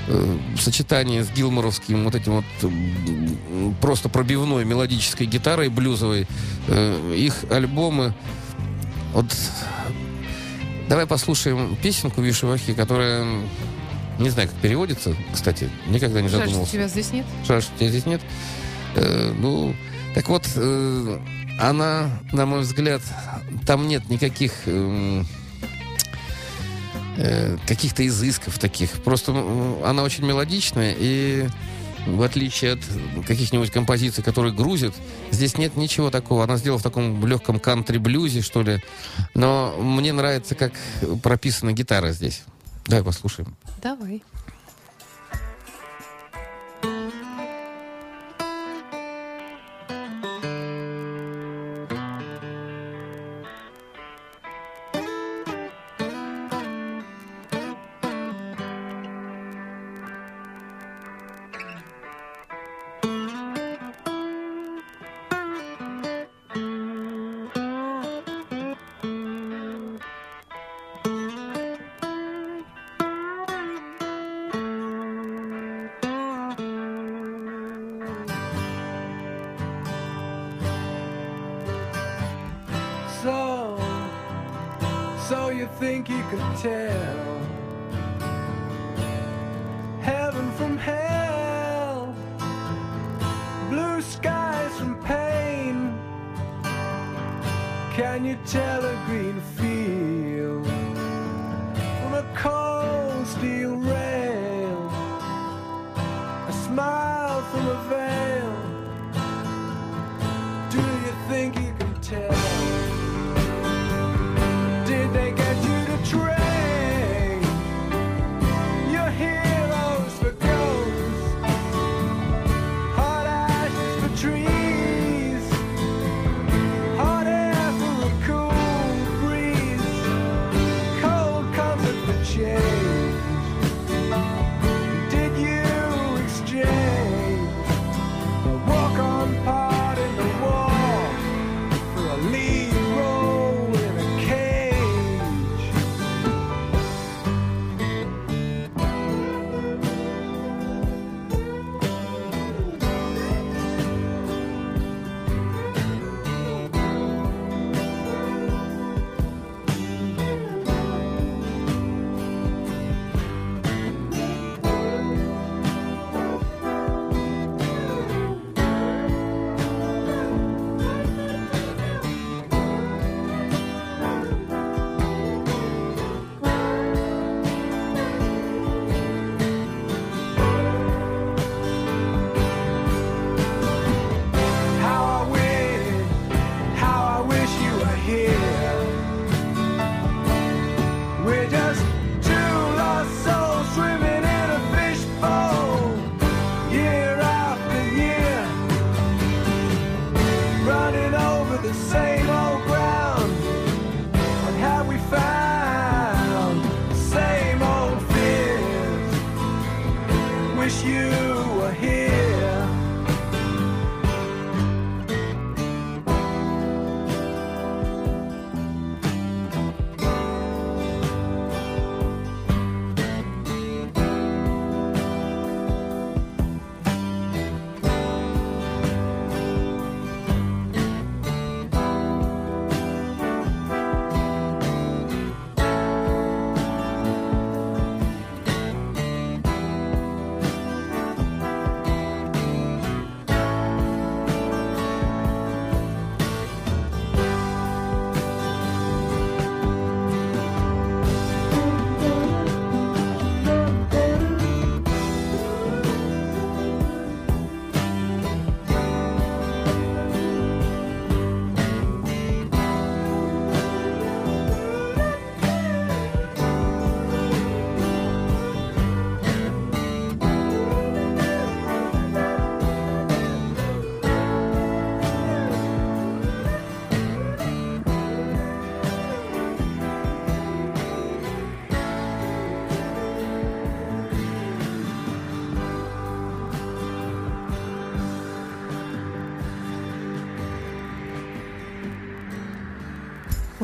э, 0.08 0.38
в 0.54 0.60
сочетании 0.60 1.22
с 1.22 1.30
гилморовским 1.30 2.04
вот 2.04 2.14
этим 2.14 2.34
вот 2.34 3.74
просто 3.80 4.10
пробивной 4.10 4.66
мелодической 4.66 5.26
гитарой 5.26 5.70
блюзовой, 5.70 6.26
э, 6.66 7.14
их 7.16 7.50
альбомы 7.50 8.12
вот 9.14 9.34
давай 10.90 11.06
послушаем 11.06 11.76
песенку 11.76 12.20
Вишивахи, 12.20 12.74
которая 12.74 13.26
не 14.18 14.28
знаю, 14.28 14.50
как 14.50 14.58
переводится, 14.58 15.16
кстати, 15.32 15.70
никогда 15.86 16.20
не 16.20 16.28
Жаль, 16.28 16.40
что 16.40 16.46
задумывался. 16.46 16.72
тебя 16.72 16.88
здесь 16.88 17.10
нет. 17.12 17.24
Жаль, 17.46 17.62
что 17.62 17.70
тебя 17.78 17.88
здесь 17.88 18.04
нет. 18.04 18.20
Э, 18.98 19.32
ну, 19.38 19.74
так 20.14 20.28
вот, 20.28 20.44
э, 20.56 21.18
она, 21.60 22.10
на 22.32 22.46
мой 22.46 22.60
взгляд, 22.60 23.02
там 23.66 23.86
нет 23.86 24.08
никаких 24.08 24.52
эм, 24.66 25.26
э, 27.16 27.56
каких-то 27.66 28.06
изысков 28.06 28.58
таких. 28.58 28.90
Просто 29.04 29.32
м, 29.32 29.84
она 29.84 30.02
очень 30.02 30.24
мелодичная 30.24 30.94
и 30.98 31.48
в 32.06 32.22
отличие 32.22 32.72
от 32.72 32.80
каких-нибудь 33.26 33.70
композиций, 33.70 34.24
которые 34.24 34.52
грузят, 34.52 34.94
здесь 35.30 35.58
нет 35.58 35.76
ничего 35.76 36.10
такого. 36.10 36.44
Она 36.44 36.56
сделала 36.56 36.78
в 36.78 36.82
таком 36.82 37.24
легком 37.26 37.60
кантри-блюзе, 37.60 38.40
что 38.40 38.62
ли. 38.62 38.82
Но 39.34 39.74
мне 39.78 40.12
нравится, 40.12 40.54
как 40.54 40.72
прописана 41.22 41.72
гитара 41.72 42.12
здесь. 42.12 42.42
Давай 42.86 43.04
послушаем. 43.04 43.54
Давай. 43.82 44.22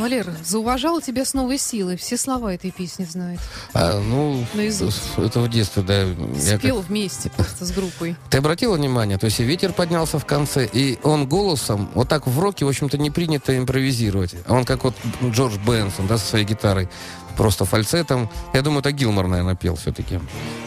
Валера, 0.05 0.35
зауважала 0.45 1.01
тебя 1.01 1.25
с 1.25 1.33
новой 1.33 1.57
силой. 1.57 1.97
Все 1.97 2.19
слова 2.19 2.53
этой 2.53 2.71
песни 2.71 3.07
знает. 3.07 3.41
А, 3.73 3.99
ну, 4.01 4.45
Наизусть. 4.53 5.01
это 5.17 5.41
в 5.41 5.49
детстве, 5.49 5.83
да. 5.83 6.03
я 6.03 6.59
Спел 6.59 6.81
как- 6.83 6.91
вместе 6.91 7.31
просто 7.31 7.65
с 7.65 7.71
группой. 7.71 8.15
Ты 8.29 8.37
обратила 8.37 8.77
внимание, 8.77 9.17
то 9.17 9.25
есть 9.25 9.41
и 9.41 9.45
ветер 9.45 9.73
поднялся 9.73 10.19
в 10.19 10.27
конце, 10.27 10.69
и 10.71 10.99
он 11.05 11.27
голосом, 11.27 11.89
вот 11.95 12.07
так 12.11 12.27
в 12.27 12.39
роке, 12.39 12.67
в 12.67 12.69
общем-то, 12.69 12.99
не 12.99 13.11
принято 13.11 13.57
импровизировать. 13.57 14.35
А 14.47 14.53
Он 14.53 14.67
как 14.67 14.85
вот 14.85 14.95
Джордж 15.23 15.57
Бенсон, 15.67 16.07
да, 16.07 16.19
со 16.19 16.27
своей 16.27 16.45
гитарой, 16.45 16.91
просто 17.37 17.65
фальцетом. 17.65 18.29
Я 18.53 18.63
думаю, 18.63 18.81
это 18.81 18.93
Гилмор, 18.93 19.27
наверное, 19.27 19.55
пел 19.55 19.77
все-таки. 19.77 20.21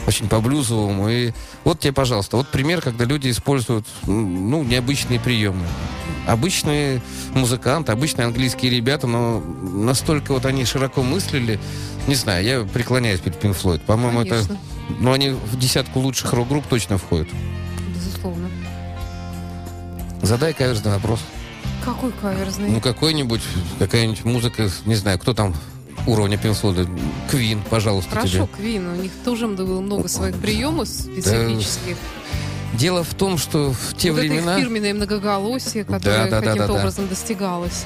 Очень 0.08 0.28
по-блюзовому. 0.28 1.10
И 1.10 1.34
вот 1.64 1.80
тебе, 1.80 1.94
пожалуйста, 1.94 2.38
вот 2.38 2.48
пример, 2.48 2.82
когда 2.82 3.06
люди 3.06 3.30
используют, 3.30 3.86
ну, 4.06 4.64
необычные 4.64 5.20
приемы. 5.20 5.66
Обычные 6.26 7.02
музыканты, 7.34 7.92
обычные 7.92 8.26
английские 8.26 8.72
ребята, 8.72 9.08
но 9.08 9.40
настолько 9.40 10.34
вот 10.34 10.46
они 10.46 10.66
широко 10.66 11.02
мыслили, 11.02 11.60
не 12.06 12.16
знаю, 12.16 12.44
я 12.44 12.64
преклоняюсь 12.64 13.22
перед 13.22 13.42
Pink 13.42 13.58
Floyd. 13.62 13.80
По-моему, 13.80 14.22
это... 14.22 14.44
Ну, 15.00 15.12
они 15.12 15.32
в 15.32 15.58
десятку 15.58 16.00
лучших 16.00 16.32
рок-групп 16.34 16.66
точно 16.68 16.98
входят. 16.98 17.28
Безусловно. 17.94 18.50
Задай 20.22 20.54
каверзный 20.54 20.92
вопрос. 20.94 21.20
Какой 21.84 22.12
каверзный. 22.12 22.70
Ну, 22.70 22.82
какой-нибудь, 22.82 23.42
какая-нибудь 23.80 24.24
музыка, 24.26 24.70
не 24.86 24.96
знаю, 24.96 25.20
кто 25.20 25.34
там 25.34 25.54
уровня 26.08 26.38
Пинфлода. 26.38 26.88
Квин, 27.30 27.62
пожалуйста, 27.70 28.12
Хорошо, 28.12 28.30
тебе. 28.30 28.48
Квин, 28.58 28.88
у 28.88 28.96
них 28.96 29.12
тоже 29.24 29.48
было 29.48 29.82
много 29.82 30.08
своих 30.08 30.36
приемов 30.38 30.88
специфических. 30.88 31.98
Дело 32.74 33.04
в 33.04 33.14
том, 33.14 33.38
что 33.38 33.72
в 33.72 33.96
те 33.96 34.12
вот 34.12 34.20
времена... 34.20 34.54
это 34.54 34.60
их 34.60 34.66
фирменное 34.66 34.94
многоголосие, 34.94 35.84
которое 35.84 36.26
да, 36.26 36.30
да, 36.30 36.40
каким-то 36.42 36.68
да, 36.68 36.74
да. 36.74 36.80
образом 36.80 37.08
достигалось. 37.08 37.86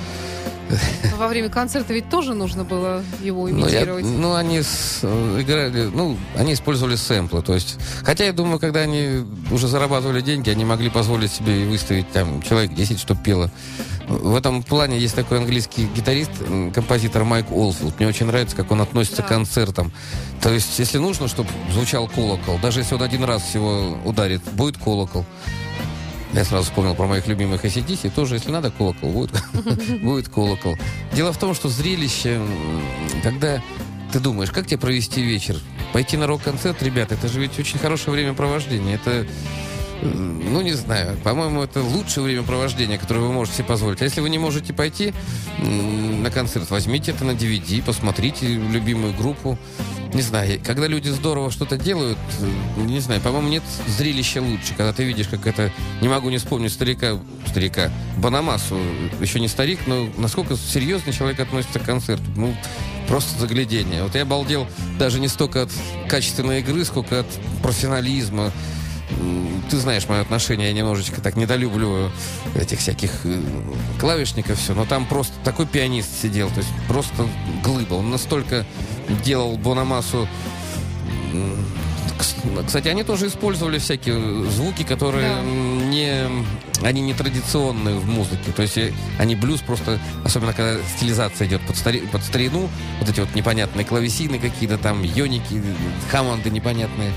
Во 1.18 1.28
время 1.28 1.50
концерта 1.50 1.94
ведь 1.94 2.10
тоже 2.10 2.34
нужно 2.34 2.64
было 2.64 3.04
его 3.22 3.48
Ну, 3.48 3.60
я- 3.68 3.78
имитировать. 3.78 4.06
ну, 4.06 4.34
они 4.36 4.62
с- 4.62 5.04
играли, 5.04 5.90
ну, 5.94 6.18
они 6.36 6.54
использовали 6.54 6.96
сэмплы, 6.96 7.42
то 7.42 7.54
есть, 7.54 7.78
хотя 8.04 8.26
я 8.26 8.34
думаю, 8.34 8.60
когда 8.60 8.82
они 8.82 9.26
уже 9.52 9.68
зарабатывали 9.68 10.22
деньги, 10.22 10.50
они 10.50 10.66
могли 10.66 10.90
позволить 10.90 11.32
себе 11.32 11.64
и 11.64 11.66
выставить 11.66 12.12
там 12.12 12.42
человек 12.42 12.74
10, 12.74 13.00
чтобы 13.00 13.22
пело. 13.24 13.52
В 14.08 14.36
этом 14.36 14.62
плане 14.64 14.98
есть 15.00 15.16
такой 15.16 15.38
английский 15.38 15.88
гитарист, 15.96 16.32
композитор 16.74 17.24
Майк 17.24 17.50
Олфилд. 17.52 17.98
Мне 18.00 18.10
очень 18.10 18.26
нравится, 18.26 18.56
как 18.56 18.72
он 18.72 18.82
относится 18.82 19.18
Да. 19.18 19.24
к 19.24 19.28
концертам. 19.28 19.92
То 20.42 20.52
есть, 20.52 20.78
если 20.80 20.98
нужно, 20.98 21.28
чтобы 21.28 21.50
звучал 21.72 22.08
колокол, 22.08 22.60
даже 22.62 22.80
если 22.82 22.96
он 22.96 23.04
один 23.04 23.24
раз 23.24 23.42
всего 23.44 23.98
ударит, 24.04 24.42
будет 24.54 24.78
колокол. 24.78 25.26
Я 26.34 26.46
сразу 26.46 26.66
вспомнил 26.66 26.96
про 26.96 27.08
моих 27.08 27.28
любимых 27.28 27.66
ACDC. 27.66 28.12
Тоже, 28.12 28.36
если 28.36 28.52
надо, 28.52 28.72
колокол. 28.72 29.12
Будет, 29.12 29.32
будет 30.02 30.30
колокол. 30.30 30.78
Дело 31.14 31.34
в 31.34 31.38
том, 31.38 31.54
что 31.54 31.68
зрелище, 31.68 32.42
когда 33.22 33.62
ты 34.14 34.20
думаешь, 34.20 34.52
как 34.52 34.66
тебе 34.66 34.78
провести 34.78 35.22
вечер? 35.22 35.58
Пойти 35.94 36.16
на 36.16 36.28
рок-концерт, 36.28 36.82
ребята, 36.84 37.16
это 37.16 37.28
же 37.28 37.42
ведь 37.42 37.60
очень 37.60 37.80
хорошее 37.80 38.14
времяпровождение. 38.14 38.96
Это, 38.96 39.28
ну, 40.02 40.62
не 40.62 40.74
знаю, 40.74 41.18
по-моему, 41.24 41.62
это 41.62 41.82
лучшее 41.82 42.24
времяпровождение, 42.24 42.98
которое 42.98 43.22
вы 43.22 43.32
можете 43.32 43.58
себе 43.58 43.68
позволить. 43.68 44.02
А 44.02 44.06
если 44.06 44.22
вы 44.22 44.30
не 44.30 44.40
можете 44.40 44.74
пойти 44.74 45.14
на 45.60 46.32
концерт, 46.32 46.70
возьмите 46.70 47.12
это 47.12 47.24
на 47.24 47.32
DVD, 47.32 47.84
посмотрите 47.84 48.48
любимую 48.48 49.14
группу. 49.14 49.58
Не 50.14 50.22
знаю, 50.22 50.60
когда 50.66 50.88
люди 50.88 51.08
здорово 51.08 51.52
что-то 51.52 51.78
делают, 51.78 52.18
э, 52.42 52.82
не 52.82 53.00
знаю, 53.00 53.22
по-моему, 53.22 53.48
нет 53.48 53.64
зрелища 53.88 54.42
лучше, 54.42 54.74
когда 54.76 54.92
ты 54.92 55.06
видишь, 55.06 55.30
как 55.30 55.48
это, 55.48 55.72
не 56.02 56.10
могу 56.10 56.30
не 56.30 56.38
вспомнить 56.38 56.74
старика, 56.74 57.18
старика, 57.48 57.90
Банамасу, 58.18 58.78
еще 59.22 59.40
не 59.40 59.48
старик, 59.48 59.80
но 59.88 60.10
насколько 60.18 60.58
серьезно 60.58 61.14
человек 61.14 61.40
относится 61.40 61.80
к 61.80 61.84
концерту, 61.84 62.26
ну, 62.36 62.54
просто 63.08 63.40
заглядение. 63.40 64.04
Вот 64.04 64.16
я 64.16 64.24
обалдел 64.24 64.68
даже 65.00 65.22
не 65.22 65.30
столько 65.30 65.64
от 65.64 65.72
качественной 66.10 66.60
игры, 66.60 66.84
сколько 66.84 67.22
от 67.22 67.28
профессионализма, 67.62 68.52
ты 69.70 69.78
знаешь 69.78 70.08
мое 70.08 70.22
отношение, 70.22 70.68
я 70.68 70.74
немножечко 70.74 71.22
так 71.22 71.36
недолюбливаю 71.36 72.12
этих 72.56 72.80
всяких 72.80 73.12
э, 73.24 73.42
клавишников, 74.00 74.60
все, 74.60 74.74
но 74.74 74.86
там 74.86 75.06
просто 75.06 75.34
такой 75.44 75.66
пианист 75.66 76.10
сидел, 76.22 76.50
то 76.50 76.58
есть 76.58 76.70
просто 76.88 77.28
глыба. 77.64 77.96
Он 77.96 78.10
настолько 78.10 78.66
делал 79.24 79.58
Бономасу... 79.58 80.28
Кстати, 82.66 82.88
они 82.88 83.04
тоже 83.04 83.28
использовали 83.28 83.78
всякие 83.80 84.46
звуки, 84.50 84.84
которые 84.84 85.30
Да. 85.30 85.42
не... 85.44 86.28
Они 86.84 87.02
не 87.02 87.14
традиционные 87.14 87.96
в 88.00 88.08
музыке. 88.08 88.52
То 88.56 88.64
есть 88.64 88.78
э, 88.78 88.92
они 89.20 89.36
блюз 89.36 89.62
просто... 89.62 90.00
Особенно, 90.24 90.54
когда 90.54 90.80
стилизация 90.98 91.48
идет 91.48 91.62
под, 91.62 91.76
стари- 91.76 92.08
под 92.08 92.24
старину, 92.24 92.70
вот 93.00 93.10
эти 93.10 93.20
вот 93.20 93.34
непонятные 93.36 93.86
клавесины 93.86 94.40
какие-то 94.40 94.78
там, 94.78 95.04
йоники, 95.04 95.62
хаммонды 96.12 96.50
непонятные. 96.50 97.12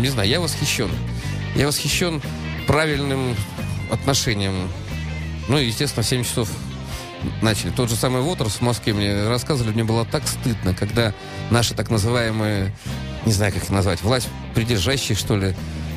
Не 0.00 0.08
знаю, 0.08 0.28
я 0.28 0.40
восхищен. 0.40 0.90
Я 1.54 1.66
восхищен 1.66 2.22
правильным 2.66 3.34
отношением. 3.90 4.70
Ну 5.48 5.58
и, 5.58 5.66
естественно, 5.66 6.02
в 6.02 6.06
7 6.06 6.24
часов 6.24 6.48
начали. 7.42 7.70
Тот 7.70 7.90
же 7.90 7.96
самый 7.96 8.22
Вотерс 8.22 8.56
в 8.56 8.60
Москве 8.62 8.92
мне 8.92 9.28
рассказывали, 9.28 9.72
мне 9.72 9.84
было 9.84 10.04
так 10.04 10.26
стыдно, 10.26 10.74
когда 10.74 11.12
наши 11.50 11.74
так 11.74 11.90
называемые, 11.90 12.74
не 13.26 13.32
знаю, 13.32 13.52
как 13.52 13.64
их 13.64 13.70
назвать, 13.70 14.02
власть 14.02 14.28
придержащие, 14.54 15.16
что 15.16 15.36
ли, 15.36 15.54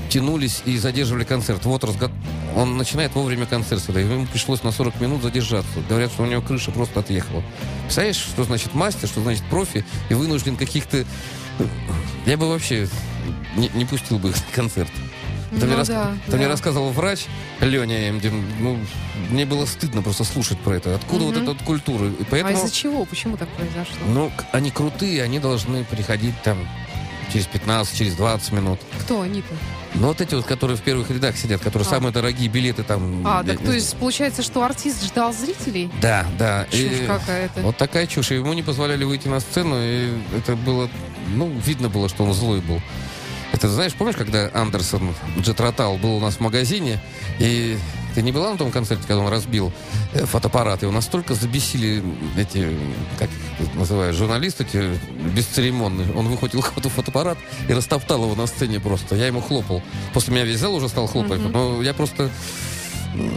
тянулись 0.10 0.62
и 0.66 0.78
задерживали 0.78 1.24
концерт. 1.24 1.66
Вотерс, 1.66 1.96
го- 1.96 2.12
он 2.56 2.78
начинает 2.78 3.14
вовремя 3.16 3.46
концерт, 3.46 3.82
сюда, 3.84 4.00
ему 4.00 4.26
пришлось 4.28 4.64
на 4.64 4.72
40 4.72 5.00
минут 5.02 5.22
задержаться. 5.24 5.70
Говорят, 5.90 6.12
что 6.12 6.24
у 6.24 6.26
него 6.26 6.42
крыша 6.42 6.72
просто 6.72 7.00
отъехала. 7.00 7.44
Представляешь, 7.84 8.18
что 8.18 8.44
значит 8.44 8.74
мастер, 8.76 9.08
что 9.08 9.22
значит 9.22 9.44
профи, 9.50 9.86
и 10.10 10.14
вынужден 10.14 10.56
каких-то... 10.56 11.06
Я 12.26 12.38
бы 12.38 12.48
вообще 12.50 12.88
не, 13.56 13.70
не 13.74 13.86
пустил 13.86 14.20
бы 14.20 14.30
их 14.30 14.36
на 14.50 14.56
концерт. 14.56 14.90
Это, 15.56 15.66
мне, 15.68 15.74
Ну 15.76 15.80
рас- 15.80 15.88
да, 15.88 16.18
это 16.28 16.36
мне 16.38 16.46
да. 16.46 16.52
рассказывал 16.52 16.90
врач 16.92 17.26
Леня 17.60 18.10
Эмдин. 18.10 18.44
Ну, 18.60 18.80
мне 19.30 19.46
было 19.46 19.66
стыдно 19.68 20.02
просто 20.02 20.24
слушать 20.24 20.58
про 20.60 20.74
это. 20.78 20.96
Откуда 20.96 21.26
вот 21.26 21.36
Мгм. 21.36 21.44
эта 21.44 21.52
вот 21.54 21.62
культура? 21.62 22.08
И 22.08 22.24
А 22.24 22.26
поэтому, 22.30 22.58
из-за 22.58 22.74
чего? 22.74 23.06
Почему 23.06 23.38
так 23.38 23.48
произошло? 23.50 23.96
ну, 24.08 24.32
они 24.52 24.72
крутые, 24.72 25.22
они 25.22 25.38
должны 25.40 25.84
приходить 25.84 26.34
там 26.44 26.58
через 27.32 27.46
15, 27.48 27.96
через 27.96 28.16
20 28.16 28.52
минут. 28.52 28.80
Кто 29.02 29.22
они-то? 29.22 29.54
Но 29.96 30.08
вот 30.08 30.22
эти 30.22 30.34
вот, 30.34 30.46
которые 30.46 30.78
в 30.78 30.82
первых 30.82 31.10
рядах 31.12 31.38
сидят, 31.38 31.62
которые 31.62 31.88
А. 31.88 31.90
самые 31.90 32.12
дорогие 32.12 32.50
билеты 32.50 32.84
там... 32.84 33.22
А, 33.26 33.44
так 33.44 33.60
то 33.60 33.72
есть 33.72 33.96
получается, 33.98 34.42
что 34.42 34.64
артист 34.64 35.04
ждал 35.06 35.34
зрителей? 35.34 35.90
Да, 36.02 36.26
да. 36.38 36.66
Чушь 36.72 36.80
И 36.80 37.06
какая-то. 37.06 37.62
Вот 37.62 37.78
такая 37.78 38.08
чушь. 38.08 38.32
И 38.32 38.36
Ему 38.36 38.54
не 38.54 38.64
позволяли 38.64 39.04
выйти 39.04 39.28
на 39.28 39.40
сцену, 39.40 39.76
и 39.78 40.12
это 40.36 40.56
было... 40.56 40.90
Ну, 41.36 41.50
видно 41.66 41.90
было, 41.90 42.10
что 42.10 42.24
он 42.24 42.34
злой 42.34 42.62
был. 42.62 42.82
Это, 43.54 43.70
знаешь, 43.70 43.94
помнишь, 43.94 44.16
когда 44.16 44.50
Андерсон 44.54 45.14
Джетротал 45.40 45.98
был 45.98 46.16
у 46.16 46.20
нас 46.20 46.36
в 46.36 46.40
магазине, 46.40 47.00
и 47.40 47.78
ты 48.14 48.22
не 48.22 48.32
была 48.32 48.52
на 48.52 48.58
том 48.58 48.72
концерте, 48.72 49.04
когда 49.08 49.24
он 49.24 49.32
разбил 49.32 49.72
э, 50.14 50.26
фотоаппарат? 50.26 50.82
Его 50.82 50.92
настолько 50.92 51.34
забесили 51.34 52.04
эти, 52.38 52.70
как 53.20 53.30
их 53.60 53.74
называют, 53.76 54.16
журналисты 54.16 54.64
эти 54.64 55.00
бесцеремонные. 55.36 56.12
Он 56.14 56.28
выхватил 56.28 56.62
фотоаппарат 56.96 57.38
и 57.68 57.74
растоптал 57.74 58.24
его 58.24 58.36
на 58.36 58.48
сцене 58.48 58.80
просто. 58.80 59.16
Я 59.16 59.28
ему 59.28 59.42
хлопал. 59.42 59.82
После 60.14 60.34
меня 60.34 60.46
весь 60.46 60.60
зал 60.60 60.74
уже 60.76 60.90
стал 60.90 61.08
хлопать. 61.08 61.42
Но 61.42 61.82
я 61.82 61.94
просто 61.94 62.30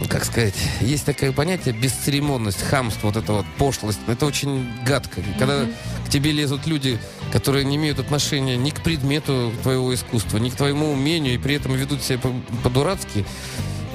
как 0.09 0.25
сказать, 0.25 0.55
есть 0.81 1.05
такое 1.05 1.31
понятие 1.31 1.73
бесцеремонность, 1.73 2.61
хамство, 2.63 3.07
вот 3.07 3.17
это 3.17 3.33
вот 3.33 3.45
пошлость. 3.57 3.99
Это 4.07 4.25
очень 4.25 4.67
гадко. 4.85 5.21
Когда 5.37 5.65
к 6.05 6.09
тебе 6.09 6.31
лезут 6.31 6.65
люди, 6.65 6.97
которые 7.31 7.63
не 7.65 7.75
имеют 7.75 7.99
отношения 7.99 8.57
ни 8.57 8.71
к 8.71 8.81
предмету 8.81 9.53
твоего 9.61 9.93
искусства, 9.93 10.37
ни 10.37 10.49
к 10.49 10.55
твоему 10.55 10.91
умению, 10.91 11.35
и 11.35 11.37
при 11.37 11.55
этом 11.55 11.73
ведут 11.73 12.01
себя 12.01 12.17
по- 12.19 12.33
по-дурацки, 12.63 13.25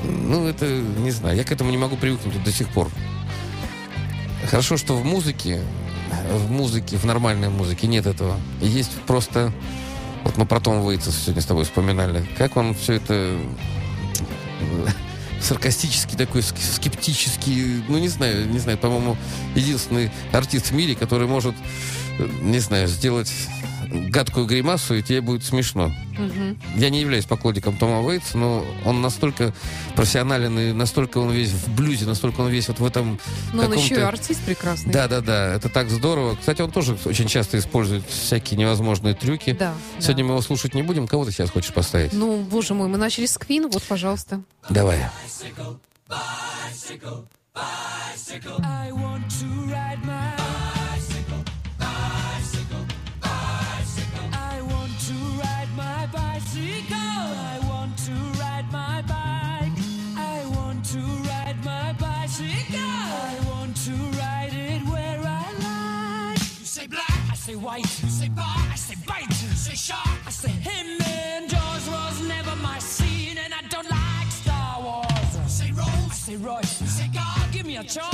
ну, 0.05 0.47
это, 0.47 0.67
не 0.67 1.11
знаю, 1.11 1.37
я 1.37 1.45
к 1.45 1.53
этому 1.53 1.71
не 1.71 1.79
могу 1.79 1.97
привыкнуть 1.97 2.43
до 2.43 2.53
сих 2.53 2.69
пор. 2.69 2.91
Хорошо, 4.49 4.77
что 4.77 4.97
в 4.97 5.05
музыке, 5.05 5.61
в 6.31 6.51
музыке, 6.51 6.97
в 6.97 7.05
нормальной 7.05 7.49
музыке 7.49 7.87
нет 7.87 8.07
этого. 8.07 8.39
Есть 8.61 8.93
просто... 9.07 9.53
Вот 10.25 10.37
мы 10.37 10.47
про 10.47 10.61
Тома 10.61 10.85
Уэйтса 10.85 11.11
сегодня 11.11 11.43
с 11.43 11.47
тобой 11.47 11.65
вспоминали. 11.65 12.25
Как 12.39 12.57
он 12.57 12.75
все 12.75 12.95
это 12.95 13.15
э, 13.15 14.87
саркастический 15.41 16.17
такой, 16.17 16.43
ск- 16.43 16.75
скептический, 16.75 17.83
ну, 17.89 17.99
не 17.99 18.09
знаю, 18.09 18.49
не 18.49 18.61
знаю, 18.61 18.79
по-моему, 18.79 19.17
единственный 19.57 20.13
артист 20.33 20.71
в 20.71 20.75
мире, 20.75 20.95
который 20.95 21.27
может, 21.27 21.57
э, 22.19 22.29
не 22.41 22.61
знаю, 22.61 22.87
сделать 22.87 23.33
гадкую 23.93 24.47
гримасу, 24.47 24.95
и 24.95 25.03
тебе 25.03 25.21
будет 25.21 25.45
смешно. 25.45 25.93
Мгм. 26.19 26.59
Я 26.77 26.91
не 26.91 27.01
являюсь 27.01 27.25
поклонником 27.25 27.77
Тома 27.77 28.01
Уэйтса, 28.01 28.39
но 28.39 28.65
он 28.85 29.03
настолько 29.03 29.53
профессионален, 29.95 30.59
и 30.59 30.73
настолько 30.73 31.19
он 31.19 31.31
весь 31.31 31.51
в 31.51 31.75
блюзе, 31.75 32.07
настолько 32.07 32.41
он 32.41 32.49
весь 32.49 32.69
вот 32.69 32.81
в 32.81 32.85
этом 32.85 33.19
Но 33.53 33.65
он 33.65 33.75
еще 33.75 33.97
и 33.97 34.01
артист 34.01 34.41
прекрасный. 34.45 34.93
Да, 34.93 35.09
да, 35.09 35.21
да, 35.21 35.55
это 35.55 35.69
так 35.69 35.91
здорово. 35.91 36.37
Кстати, 36.37 36.63
он 36.63 36.71
тоже 36.71 36.97
очень 37.05 37.29
часто 37.29 37.59
использует 37.59 38.05
всякие 38.09 38.59
невозможные 38.59 39.15
трюки. 39.15 39.53
Да, 39.53 39.75
Сегодня 39.99 40.25
да. 40.25 40.29
мы 40.29 40.35
его 40.35 40.43
слушать 40.43 40.75
не 40.75 40.83
будем. 40.83 41.07
Кого 41.07 41.25
ты 41.25 41.33
сейчас 41.33 41.51
хочешь 41.51 41.73
поставить? 41.73 42.13
Ну, 42.13 42.43
боже 42.43 42.75
мой, 42.75 42.89
мы 42.89 42.99
начали 42.99 43.27
с 43.27 43.37
Квин, 43.39 43.69
вот, 43.71 43.83
пожалуйста. 43.83 44.43
Давай. 44.71 44.99
I 48.65 48.91
want 48.93 49.31
to 49.41 49.47
ride 49.71 50.05
my 50.05 50.12
Rice. 76.37 77.01
God, 77.13 77.53
give 77.53 77.67
me 77.67 77.77
a 77.77 77.85
chance. 77.85 78.12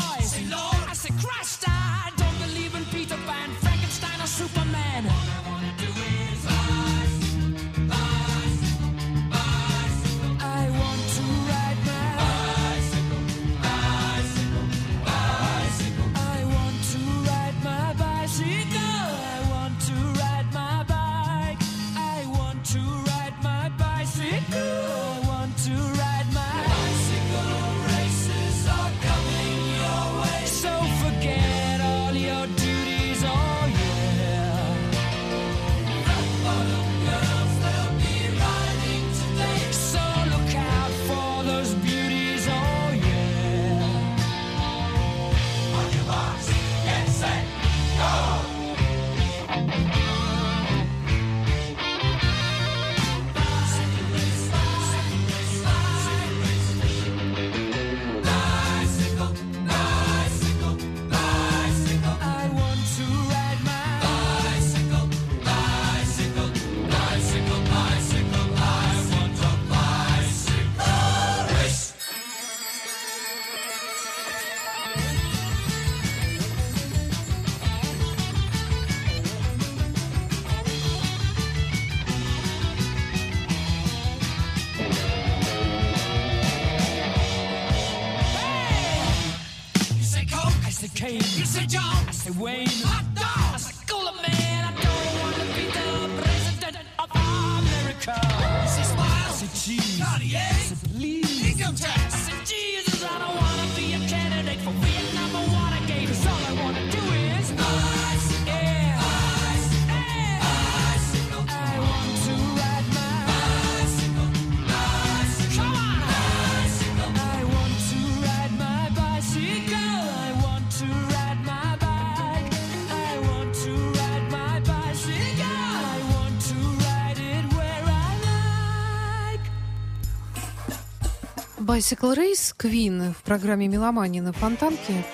Bicycle 131.79 132.17
Race 132.17 132.57
Queen 132.59 133.15
в 133.15 133.23
программе 133.23 133.69
«Меломания» 133.69 134.21
на 134.21 134.33
Фонтанке. 134.33 135.07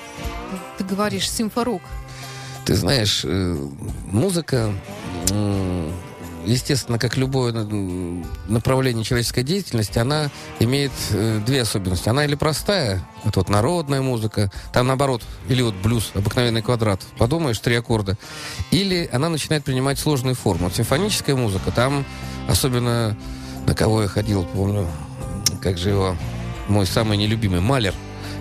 Ты 0.78 0.84
говоришь 0.84 1.30
симфорок. 1.30 1.82
Ты 2.64 2.74
знаешь, 2.74 3.20
э, 3.22 3.68
музыка, 4.06 4.72
естественно, 6.46 6.98
как 6.98 7.18
любое 7.18 7.52
направление 8.48 9.04
человеческой 9.04 9.42
деятельности, 9.42 9.98
она 9.98 10.30
имеет 10.58 10.92
э, 11.10 11.42
две 11.44 11.60
особенности. 11.60 12.08
Она 12.08 12.24
или 12.24 12.34
простая, 12.34 13.06
это 13.26 13.40
вот 13.40 13.50
народная 13.50 14.00
музыка, 14.00 14.50
там 14.72 14.86
наоборот, 14.86 15.22
или 15.50 15.60
вот 15.60 15.74
блюз, 15.74 16.12
обыкновенный 16.14 16.62
квадрат, 16.62 17.02
подумаешь, 17.18 17.58
три 17.58 17.74
аккорда, 17.74 18.16
или 18.70 19.06
она 19.12 19.28
начинает 19.28 19.64
принимать 19.64 19.98
сложные 19.98 20.34
формы. 20.34 20.64
Вот 20.64 20.76
симфоническая 20.76 21.36
музыка, 21.36 21.70
там 21.72 22.06
особенно 22.48 23.14
на 23.66 23.74
кого 23.74 24.00
я 24.00 24.08
ходил, 24.08 24.46
помню, 24.54 24.86
как 25.60 25.76
же 25.76 25.90
его, 25.90 26.16
мой 26.68 26.86
самый 26.86 27.16
нелюбимый, 27.16 27.60
Малер. 27.60 27.94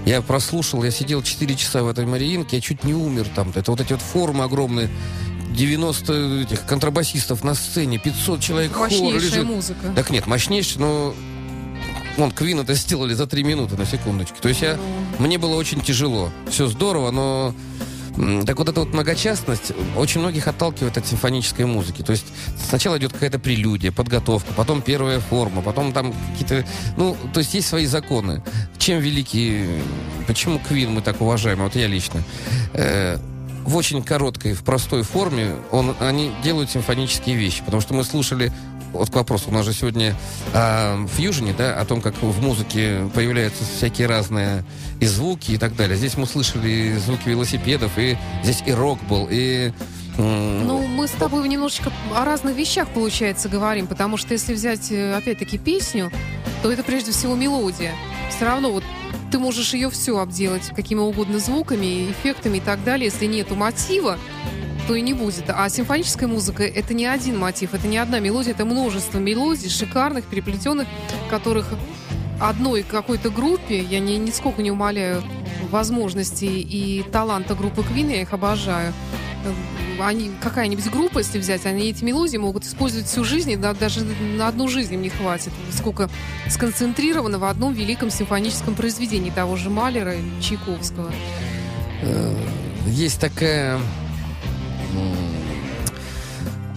Я 0.05 0.21
прослушал, 0.21 0.83
я 0.83 0.91
сидел 0.91 1.23
4 1.23 1.55
часа 1.55 1.83
в 1.83 1.87
этой 1.87 2.05
Мариинке, 2.05 2.57
я 2.57 2.61
чуть 2.61 2.83
не 2.83 2.93
умер 2.93 3.27
там. 3.33 3.51
Это 3.55 3.71
вот 3.71 3.79
эти 3.79 3.93
вот 3.93 4.01
формы 4.01 4.43
огромные, 4.43 4.89
90 5.55 6.41
этих 6.41 6.65
контрабасистов 6.65 7.43
на 7.43 7.53
сцене, 7.53 7.99
500 7.99 8.41
человек 8.41 8.73
хор 8.73 8.89
Мощнейшая 8.89 9.19
лежит. 9.19 9.43
музыка. 9.45 9.93
Так 9.95 10.09
нет, 10.09 10.27
мощнейший, 10.27 10.81
но... 10.81 11.13
Вон, 12.17 12.31
Квин 12.31 12.59
это 12.59 12.75
сделали 12.75 13.13
за 13.13 13.25
три 13.25 13.43
минуты, 13.43 13.75
на 13.75 13.85
секундочку. 13.85 14.37
То 14.39 14.49
есть 14.49 14.61
я, 14.61 14.77
мне 15.17 15.37
было 15.39 15.55
очень 15.55 15.81
тяжело. 15.81 16.31
Все 16.49 16.67
здорово, 16.67 17.11
но... 17.11 17.55
Так 18.45 18.59
вот 18.59 18.69
эта 18.69 18.79
вот 18.79 18.93
многочастность 18.93 19.73
очень 19.97 20.21
многих 20.21 20.47
отталкивает 20.47 20.97
от 20.97 21.07
симфонической 21.07 21.65
музыки. 21.65 22.03
То 22.03 22.11
есть 22.11 22.25
сначала 22.69 22.97
идет 22.97 23.13
какая-то 23.13 23.39
прелюдия, 23.39 23.91
подготовка, 23.91 24.53
потом 24.53 24.81
первая 24.81 25.19
форма, 25.19 25.61
потом 25.61 25.93
там 25.93 26.13
какие-то... 26.31 26.67
Ну, 26.95 27.17
то 27.33 27.39
есть 27.39 27.53
есть 27.55 27.67
свои 27.67 27.85
законы. 27.85 28.43
Чем 28.77 28.99
великий... 28.99 29.65
Почему 30.27 30.59
Квин 30.59 30.91
мы 30.91 31.01
так 31.01 31.21
уважаем? 31.21 31.59
Вот 31.63 31.75
я 31.75 31.87
лично. 31.87 32.23
Э, 32.73 33.17
в 33.65 33.75
очень 33.75 34.03
короткой, 34.03 34.53
в 34.53 34.63
простой 34.63 35.03
форме 35.03 35.55
он, 35.71 35.95
они 35.99 36.31
делают 36.43 36.69
симфонические 36.69 37.35
вещи. 37.35 37.63
Потому 37.63 37.81
что 37.81 37.95
мы 37.95 38.03
слушали 38.03 38.51
вот 38.93 39.09
к 39.09 39.15
вопросу, 39.15 39.45
у 39.49 39.51
нас 39.51 39.65
же 39.65 39.73
сегодня 39.73 40.15
о 40.53 41.05
фьюжене, 41.07 41.53
да, 41.57 41.79
о 41.79 41.85
том, 41.85 42.01
как 42.01 42.15
в 42.21 42.41
музыке 42.41 43.09
появляются 43.13 43.63
всякие 43.63 44.07
разные 44.07 44.63
и 44.99 45.05
звуки 45.05 45.51
и 45.51 45.57
так 45.57 45.75
далее. 45.75 45.97
Здесь 45.97 46.15
мы 46.15 46.25
слышали 46.25 46.95
звуки 46.97 47.27
велосипедов, 47.29 47.91
и 47.97 48.17
здесь 48.43 48.63
и 48.65 48.71
рок 48.71 49.03
был, 49.03 49.27
и... 49.29 49.73
Ну, 50.15 50.85
мы 50.85 51.07
с 51.07 51.11
тобой 51.11 51.47
немножечко 51.49 51.91
о 52.15 52.23
разных 52.23 52.55
вещах, 52.55 52.87
получается, 52.89 53.49
говорим, 53.49 53.87
потому 53.87 54.15
что 54.17 54.33
если 54.33 54.53
взять, 54.53 54.91
э, 54.91 55.15
опять-таки, 55.15 55.57
песню, 55.57 56.11
то 56.61 56.71
это 56.71 56.83
прежде 56.83 57.11
всего 57.11 57.35
мелодия. 57.35 57.93
Все 58.29 58.45
равно 58.45 58.71
вот 58.71 58.83
ты 59.31 59.39
можешь 59.39 59.73
ее 59.73 59.89
все 59.89 60.19
обделать 60.19 60.67
какими 60.75 60.99
угодно 60.99 61.39
звуками, 61.39 62.11
эффектами 62.11 62.57
и 62.57 62.61
так 62.61 62.83
далее. 62.83 63.05
Если 63.05 63.25
нету 63.25 63.55
мотива, 63.55 64.19
то 64.87 64.95
и 64.95 65.01
не 65.01 65.13
будет. 65.13 65.45
А 65.49 65.67
симфоническая 65.69 66.27
музыка— 66.27 66.63
это 66.63 66.93
не 66.93 67.05
один 67.05 67.37
мотив, 67.37 67.73
это 67.73 67.87
не 67.87 67.97
одна 67.97 68.19
мелодия, 68.19 68.51
это 68.53 68.65
множество 68.65 69.17
мелодий, 69.19 69.69
шикарных, 69.69 70.25
переплетенных, 70.25 70.87
которых 71.29 71.67
одной 72.39 72.83
какой-то 72.83 73.29
группе, 73.29 73.79
я 73.79 73.99
ни, 73.99 74.13
нисколько 74.13 74.61
не 74.61 74.71
умоляю 74.71 75.23
возможностей 75.69 76.61
и 76.61 77.03
таланта 77.03 77.55
группы 77.55 77.81
Queen, 77.81 78.11
я 78.11 78.21
их 78.21 78.33
обожаю. 78.33 78.93
Э, 79.45 79.53
Они, 80.01 80.31
какая-нибудь 80.41 80.89
группа, 80.91 81.19
если 81.19 81.37
взять, 81.39 81.65
они 81.65 81.89
эти 81.89 82.03
мелодии 82.03 82.37
могут 82.37 82.65
использовать 82.65 83.05
всю 83.05 83.23
жизнь, 83.23 83.51
и 83.51 83.55
да- 83.55 83.73
даже 83.73 84.03
на 84.03 84.47
одну 84.47 84.67
жизнь 84.67 84.93
им 84.95 85.01
не 85.03 85.09
хватит. 85.09 85.51
Сколько 85.71 86.09
сконцентрировано 86.49 87.37
в 87.37 87.43
одном 87.43 87.73
великом 87.73 88.09
симфоническом 88.09 88.73
произведении 88.75 89.29
того 89.29 89.55
же 89.55 89.69
Малера 89.69 90.15
или 90.15 90.41
Чайковского. 90.41 91.11
э, 92.01 92.35
есть 92.87 93.19
такая... 93.21 93.79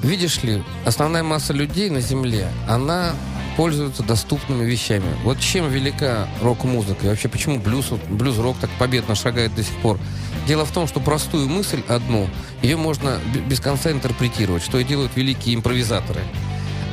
Видишь 0.02 0.42
ли, 0.42 0.62
основная 0.84 1.22
масса 1.22 1.52
людей 1.52 1.90
на 1.90 2.00
Земле, 2.00 2.48
она 2.68 3.12
пользуется 3.56 4.02
доступными 4.02 4.64
вещами. 4.64 5.06
Вот 5.24 5.40
чем 5.40 5.68
велика 5.68 6.28
рок-музыка 6.42 7.06
и 7.06 7.08
вообще 7.08 7.28
почему 7.28 7.58
блюз, 7.58 7.90
блюз-рок 8.10 8.56
так 8.58 8.70
победно 8.78 9.14
шагает 9.14 9.54
до 9.54 9.62
сих 9.62 9.74
пор? 9.78 9.98
Дело 10.46 10.64
в 10.64 10.70
том, 10.70 10.86
что 10.86 11.00
простую 11.00 11.48
мысль 11.48 11.82
одну, 11.88 12.28
ее 12.62 12.76
можно 12.76 13.18
без 13.48 13.58
конца 13.58 13.90
интерпретировать, 13.90 14.62
что 14.62 14.78
и 14.78 14.84
делают 14.84 15.16
великие 15.16 15.56
импровизаторы. 15.56 16.20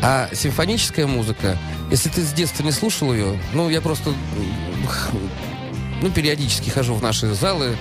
А 0.02 0.30
симфоническая 0.34 1.06
музыка, 1.06 1.58
если 1.92 2.10
ты 2.10 2.22
с 2.22 2.34
детства 2.34 2.64
не 2.64 2.72
слушал 2.72 3.14
ее, 3.14 3.40
ну, 3.54 3.70
я 3.70 3.80
просто 3.80 4.12
ну, 6.04 6.12
периодически 6.12 6.70
хожу 6.70 6.94
в 6.96 7.02
наши 7.02 7.34
залы, 7.34 7.78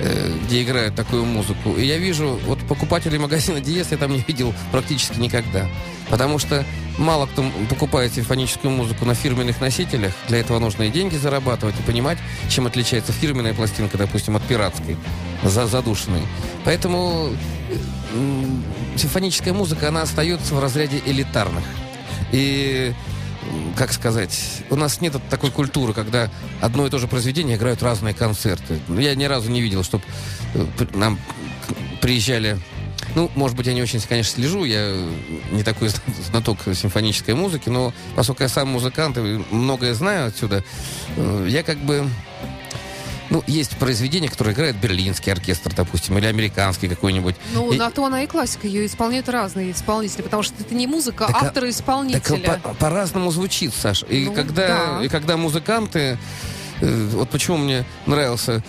э, 0.00 0.32
где 0.44 0.62
играют 0.62 0.96
такую 0.96 1.24
музыку, 1.24 1.74
и 1.76 1.86
я 1.86 1.98
вижу, 1.98 2.38
вот 2.46 2.58
покупателей 2.66 3.18
магазина 3.18 3.60
Диес 3.60 3.92
я 3.92 3.96
там 3.96 4.12
не 4.12 4.24
видел 4.26 4.52
практически 4.72 5.18
никогда. 5.20 5.68
Потому 6.08 6.40
что 6.40 6.64
мало 6.98 7.26
кто 7.26 7.48
покупает 7.68 8.12
симфоническую 8.12 8.72
музыку 8.72 9.04
на 9.04 9.14
фирменных 9.14 9.60
носителях. 9.60 10.12
Для 10.26 10.38
этого 10.38 10.58
нужно 10.58 10.82
и 10.82 10.90
деньги 10.90 11.16
зарабатывать, 11.16 11.78
и 11.78 11.82
понимать, 11.84 12.18
чем 12.48 12.66
отличается 12.66 13.12
фирменная 13.12 13.54
пластинка, 13.54 13.96
допустим, 13.96 14.34
от 14.34 14.42
пиратской, 14.42 14.96
за 15.44 15.68
задушенной. 15.68 16.22
Поэтому 16.64 17.30
э, 17.70 18.96
симфоническая 18.96 19.54
музыка, 19.54 19.88
она 19.88 20.02
остается 20.02 20.56
в 20.56 20.60
разряде 20.60 21.00
элитарных. 21.06 21.64
И 22.32 22.92
как 23.76 23.92
сказать, 23.92 24.38
у 24.70 24.76
нас 24.76 25.00
нет 25.00 25.14
такой 25.30 25.50
культуры, 25.50 25.92
когда 25.92 26.30
одно 26.60 26.86
и 26.86 26.90
то 26.90 26.98
же 26.98 27.08
произведение 27.08 27.56
играют 27.56 27.82
разные 27.82 28.14
концерты. 28.14 28.80
Ну, 28.88 29.00
Я 29.00 29.14
ни 29.14 29.24
разу 29.24 29.50
не 29.50 29.60
видел, 29.60 29.82
чтобы 29.84 30.04
нам 30.94 31.16
к- 31.16 32.00
приезжали... 32.00 32.58
Ну, 33.16 33.28
может 33.34 33.56
быть, 33.56 33.66
я 33.66 33.72
не 33.74 33.82
очень, 33.82 34.00
конечно, 34.00 34.34
слежу, 34.34 34.64
я 34.64 34.94
не 35.50 35.64
такой 35.64 35.88
зна- 35.88 36.00
знаток 36.30 36.58
симфонической 36.74 37.34
музыки, 37.34 37.68
но 37.68 37.92
поскольку 38.14 38.42
я 38.44 38.48
сам 38.48 38.68
музыкант 38.68 39.18
и 39.18 39.20
многое 39.50 39.94
знаю 39.94 40.28
отсюда, 40.28 40.62
э, 41.16 41.46
я 41.48 41.62
как 41.62 41.78
бы... 41.78 42.08
Ну, 43.30 43.44
есть 43.46 43.76
произведения, 43.76 44.28
которые 44.28 44.54
играет 44.54 44.76
берлинский 44.76 45.32
оркестр, 45.32 45.72
допустим, 45.74 46.18
или 46.18 46.26
американский 46.26 46.88
какой-нибудь. 46.88 47.36
Ну, 47.54 47.72
И- 47.72 47.78
на 47.78 47.90
то 47.90 48.04
она 48.04 48.24
и 48.24 48.26
классика, 48.26 48.66
ее 48.66 48.86
исполняют 48.86 49.28
разные 49.28 49.70
исполнители, 49.70 50.22
потому 50.22 50.42
что 50.42 50.54
это 50.60 50.74
не 50.74 50.86
музыка 50.88 51.26
Так, 51.26 51.36
а- 51.42 51.46
автора 51.46 51.68
и 51.68 51.72
Так 51.72 51.80
исполнителя. 51.80 52.60
по- 52.62 52.74
по-разному 52.74 53.30
звучит, 53.30 53.72
Саш. 53.72 54.04
И, 54.08 54.26
Ну, 54.26 54.32
когда, 54.34 54.96
да. 54.98 55.04
и 55.04 55.08
когда 55.08 55.36
музыканты... 55.36 56.18
э, 56.80 57.08
Вот 57.12 57.30
почему 57.30 57.58
мне 57.58 57.84
нравился 58.06 58.62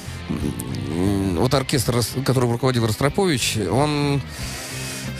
вот 1.37 1.53
оркестр, 1.53 2.01
которым 2.25 2.51
руководил 2.51 2.85
Ростропович, 2.85 3.57
он... 3.71 4.21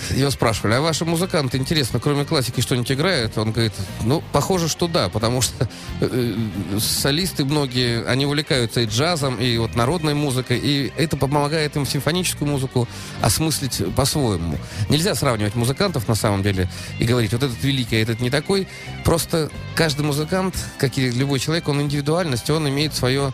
Его 0.09 0.31
спрашивали, 0.31 0.73
а 0.73 0.81
ваши 0.81 1.05
музыканты, 1.05 1.57
интересно, 1.57 1.99
кроме 1.99 2.25
классики 2.25 2.61
что-нибудь 2.61 2.91
играют? 2.91 3.37
Он 3.37 3.51
говорит, 3.51 3.73
ну, 4.03 4.23
похоже, 4.31 4.67
что 4.67 4.87
да, 4.87 5.09
потому 5.09 5.41
что 5.41 5.69
э, 6.01 6.35
солисты 6.79 7.45
многие, 7.45 8.05
они 8.05 8.25
увлекаются 8.25 8.81
и 8.81 8.85
джазом, 8.85 9.37
и 9.37 9.57
вот 9.57 9.75
народной 9.75 10.13
музыкой, 10.13 10.59
и 10.59 10.91
это 10.97 11.17
помогает 11.17 11.75
им 11.75 11.85
симфоническую 11.85 12.49
музыку 12.49 12.87
осмыслить 13.21 13.81
по-своему. 13.95 14.57
Нельзя 14.89 15.15
сравнивать 15.15 15.55
музыкантов 15.55 16.07
на 16.07 16.15
самом 16.15 16.43
деле 16.43 16.69
и 16.99 17.05
говорить, 17.05 17.33
вот 17.33 17.43
этот 17.43 17.63
великий, 17.63 17.97
а 17.97 17.99
этот 18.01 18.19
не 18.19 18.29
такой. 18.29 18.67
Просто 19.05 19.49
каждый 19.75 20.05
музыкант, 20.05 20.55
как 20.77 20.97
и 20.97 21.09
любой 21.09 21.39
человек, 21.39 21.67
он 21.67 21.81
индивидуальность, 21.81 22.49
он 22.49 22.67
имеет 22.67 22.93
свое 22.93 23.33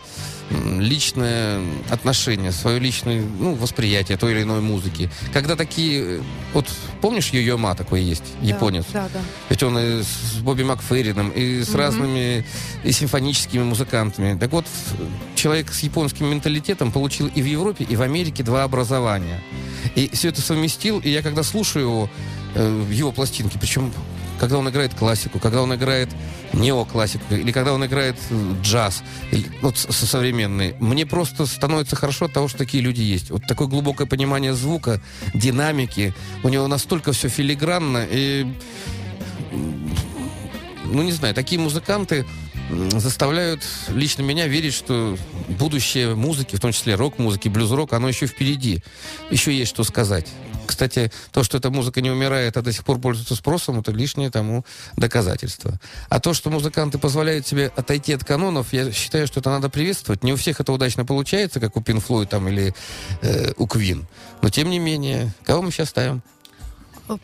личное 0.50 1.60
отношение, 1.90 2.52
свое 2.52 2.78
личное 2.78 3.22
ну, 3.38 3.54
восприятие 3.54 4.16
той 4.16 4.32
или 4.32 4.42
иной 4.42 4.60
музыки. 4.60 5.10
Когда 5.32 5.56
такие... 5.56 6.02
э, 6.02 6.20
Вот 6.54 6.66
помнишь, 7.00 7.30
Йо-Йо 7.32 7.56
Ма 7.58 7.74
такой 7.74 8.02
есть, 8.02 8.22
Да, 8.40 8.46
японец? 8.48 8.86
Да, 8.92 9.08
да. 9.12 9.20
Ведь 9.50 9.62
он 9.62 9.78
и 9.78 10.02
с 10.02 10.38
Бобби 10.40 10.62
Макферрином, 10.62 11.30
и 11.30 11.62
с 11.62 11.68
Мгм. 11.68 11.78
разными 11.78 12.44
и 12.84 12.92
симфоническими 12.92 13.62
музыкантами. 13.62 14.38
Так 14.38 14.52
вот, 14.52 14.66
человек 15.34 15.70
с 15.72 15.80
японским 15.80 16.26
менталитетом 16.30 16.92
получил 16.92 17.26
и 17.28 17.42
в 17.42 17.46
Европе, 17.46 17.84
и 17.84 17.96
в 17.96 18.02
Америке 18.02 18.42
два 18.42 18.64
образования. 18.64 19.40
И 19.94 20.08
все 20.12 20.28
это 20.28 20.40
совместил, 20.40 20.98
и 21.00 21.10
я 21.10 21.22
когда 21.22 21.42
слушаю 21.42 21.84
его, 21.84 22.10
э, 22.54 22.84
его 22.90 23.12
пластинки, 23.12 23.58
причем 23.60 23.92
когда 24.38 24.58
он 24.58 24.68
играет 24.68 24.94
классику, 24.94 25.38
когда 25.38 25.62
он 25.62 25.74
играет 25.74 26.08
неоклассику, 26.52 27.34
или 27.34 27.52
когда 27.52 27.72
он 27.74 27.84
играет 27.84 28.16
э, 28.30 28.54
джаз, 28.62 29.02
или, 29.32 29.50
вот 29.60 29.76
современный, 29.76 30.74
мне 30.80 31.06
просто 31.06 31.46
становится 31.46 31.96
хорошо 31.96 32.26
от 32.26 32.32
того, 32.32 32.48
что 32.48 32.58
такие 32.58 32.82
люди 32.82 33.02
есть. 33.02 33.30
Вот 33.30 33.46
такое 33.46 33.68
глубокое 33.68 34.06
понимание 34.06 34.54
звука, 34.54 35.00
динамики, 35.34 36.14
у 36.42 36.48
него 36.48 36.68
настолько 36.68 37.12
все 37.12 37.28
филигранно, 37.28 38.06
и 38.08 38.46
ну, 40.84 41.02
не 41.02 41.12
знаю, 41.12 41.34
такие 41.34 41.60
музыканты 41.60 42.24
заставляют 42.70 43.62
лично 43.88 44.22
меня 44.22 44.46
верить, 44.46 44.74
что 44.74 45.16
будущее 45.48 46.14
музыки, 46.14 46.56
в 46.56 46.60
том 46.60 46.72
числе 46.72 46.94
рок-музыки, 46.94 47.48
блюз-рок, 47.48 47.92
оно 47.92 48.08
еще 48.08 48.26
впереди. 48.26 48.82
Еще 49.30 49.56
есть 49.56 49.70
что 49.70 49.84
сказать. 49.84 50.26
Кстати, 50.68 51.10
то, 51.32 51.42
что 51.42 51.56
эта 51.56 51.70
музыка 51.70 52.02
не 52.02 52.10
умирает, 52.10 52.58
а 52.58 52.62
до 52.62 52.72
сих 52.72 52.84
пор 52.84 52.98
пользуется 52.98 53.34
спросом, 53.34 53.80
это 53.80 53.90
лишнее 53.90 54.30
тому 54.30 54.66
доказательство. 54.96 55.80
А 56.10 56.20
то, 56.20 56.34
что 56.34 56.50
музыканты 56.50 56.98
позволяют 56.98 57.46
себе 57.46 57.72
отойти 57.74 58.12
от 58.12 58.22
канонов, 58.22 58.74
я 58.74 58.92
считаю, 58.92 59.26
что 59.26 59.40
это 59.40 59.48
надо 59.48 59.70
приветствовать. 59.70 60.22
Не 60.22 60.34
у 60.34 60.36
всех 60.36 60.60
это 60.60 60.70
удачно 60.70 61.06
получается, 61.06 61.58
как 61.58 61.78
у 61.78 61.80
Pink 61.80 62.04
Floyd 62.06 62.26
там, 62.26 62.48
или 62.48 62.74
э, 63.22 63.52
у 63.56 63.64
Queen. 63.64 64.04
Но, 64.42 64.50
тем 64.50 64.68
не 64.68 64.78
менее, 64.78 65.32
кого 65.42 65.62
мы 65.62 65.70
сейчас 65.70 65.88
ставим? 65.88 66.22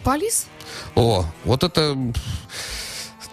Полис? 0.03 0.47
О, 0.95 1.27
вот 1.45 1.65
это 1.65 1.95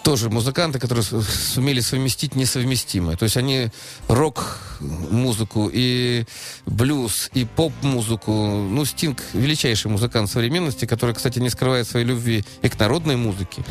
тоже 0.04 0.30
музыканты, 0.30 0.80
которые 0.80 1.04
сумели 1.04 1.80
совместить 1.80 2.36
несовместимое. 2.36 3.16
То 3.18 3.24
есть 3.24 3.38
они 3.38 3.70
рок-музыку 4.08 5.70
и 5.72 6.26
блюз, 6.66 7.30
и 7.34 7.46
поп-музыку. 7.46 8.32
Ну, 8.32 8.86
Стинг— 8.86 9.22
величайший 9.34 9.92
музыкант 9.92 10.30
современности, 10.30 10.86
который, 10.86 11.16
кстати, 11.16 11.40
не 11.40 11.50
скрывает 11.50 11.88
своей 11.88 12.06
любви 12.06 12.44
и 12.62 12.70
к 12.70 12.80
народной 12.80 13.16
музыке. 13.16 13.64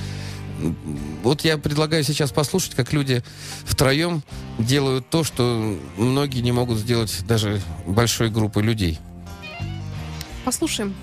Вот 1.22 1.42
я 1.42 1.56
предлагаю 1.58 2.04
сейчас 2.04 2.32
послушать, 2.32 2.74
как 2.74 2.92
люди 2.92 3.24
втроем 3.64 4.22
делают 4.58 5.08
то, 5.08 5.24
что 5.24 5.78
многие 5.96 6.40
не 6.40 6.52
могут 6.52 6.78
сделать 6.78 7.24
даже 7.26 7.62
большой 7.86 8.30
группой 8.30 8.62
людей. 8.62 8.98
Послушаем. 10.44 10.94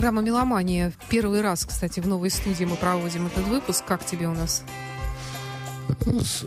Программа 0.00 0.22
«Меломания». 0.22 0.94
Первый 1.10 1.42
раз, 1.42 1.66
кстати, 1.66 2.00
в 2.00 2.08
новой 2.08 2.30
студии 2.30 2.64
мы 2.64 2.76
проводим 2.76 3.26
этот 3.26 3.46
выпуск. 3.46 3.84
Как 3.84 4.02
тебе 4.02 4.28
у 4.28 4.32
нас? 4.32 4.62
С, 6.06 6.46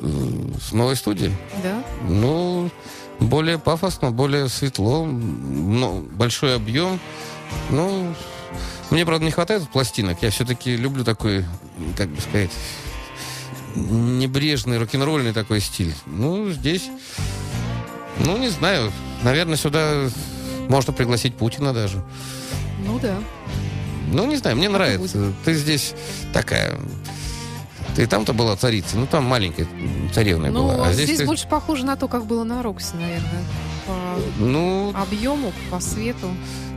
с 0.69 0.71
новой 0.71 0.95
студии. 0.95 1.31
Да? 1.61 1.83
Ну, 2.09 2.71
более 3.19 3.59
пафосно, 3.59 4.09
более 4.09 4.49
светло, 4.49 5.05
ну, 5.05 6.01
большой 6.01 6.55
объем. 6.55 6.99
Ну, 7.69 8.15
мне, 8.89 9.05
правда, 9.05 9.23
не 9.23 9.29
хватает 9.29 9.69
пластинок. 9.69 10.23
Я 10.23 10.31
все-таки 10.31 10.75
люблю 10.75 11.03
такой, 11.03 11.45
как 11.95 12.09
бы 12.09 12.19
сказать, 12.21 12.49
небрежный, 13.75 14.79
рок-н-ролльный 14.79 15.31
такой 15.31 15.59
стиль. 15.59 15.93
Ну, 16.07 16.49
здесь, 16.49 16.89
ну, 18.17 18.35
не 18.35 18.49
знаю, 18.49 18.91
наверное, 19.21 19.57
сюда 19.57 20.09
можно 20.69 20.91
пригласить 20.91 21.35
Путина 21.35 21.71
даже. 21.71 22.03
Ну 22.85 22.99
да. 22.99 23.15
Ну, 24.13 24.25
не 24.27 24.37
знаю, 24.37 24.55
мне 24.55 24.67
Так 24.67 24.75
и 24.75 24.77
нравится. 24.77 25.33
Ты 25.45 25.53
здесь 25.55 25.93
такая... 26.31 26.79
Ты 27.95 28.07
там-то 28.07 28.33
была 28.33 28.55
царица, 28.55 28.97
ну, 28.97 29.05
там 29.05 29.23
маленькая 29.25 29.67
царевна 30.13 30.49
Ну, 30.49 30.63
была. 30.63 30.87
а 30.87 30.93
здесь, 30.93 31.19
ты- 31.19 31.25
больше 31.27 31.47
похоже 31.47 31.85
на 31.85 31.95
то, 31.95 32.07
как 32.07 32.25
было 32.25 32.43
на 32.43 32.63
Роксе, 32.63 32.95
наверное. 32.95 33.43
По 33.85 33.93
Ну, 34.39 34.91
объему, 34.95 35.51
по 35.69 35.79
свету. 35.79 36.27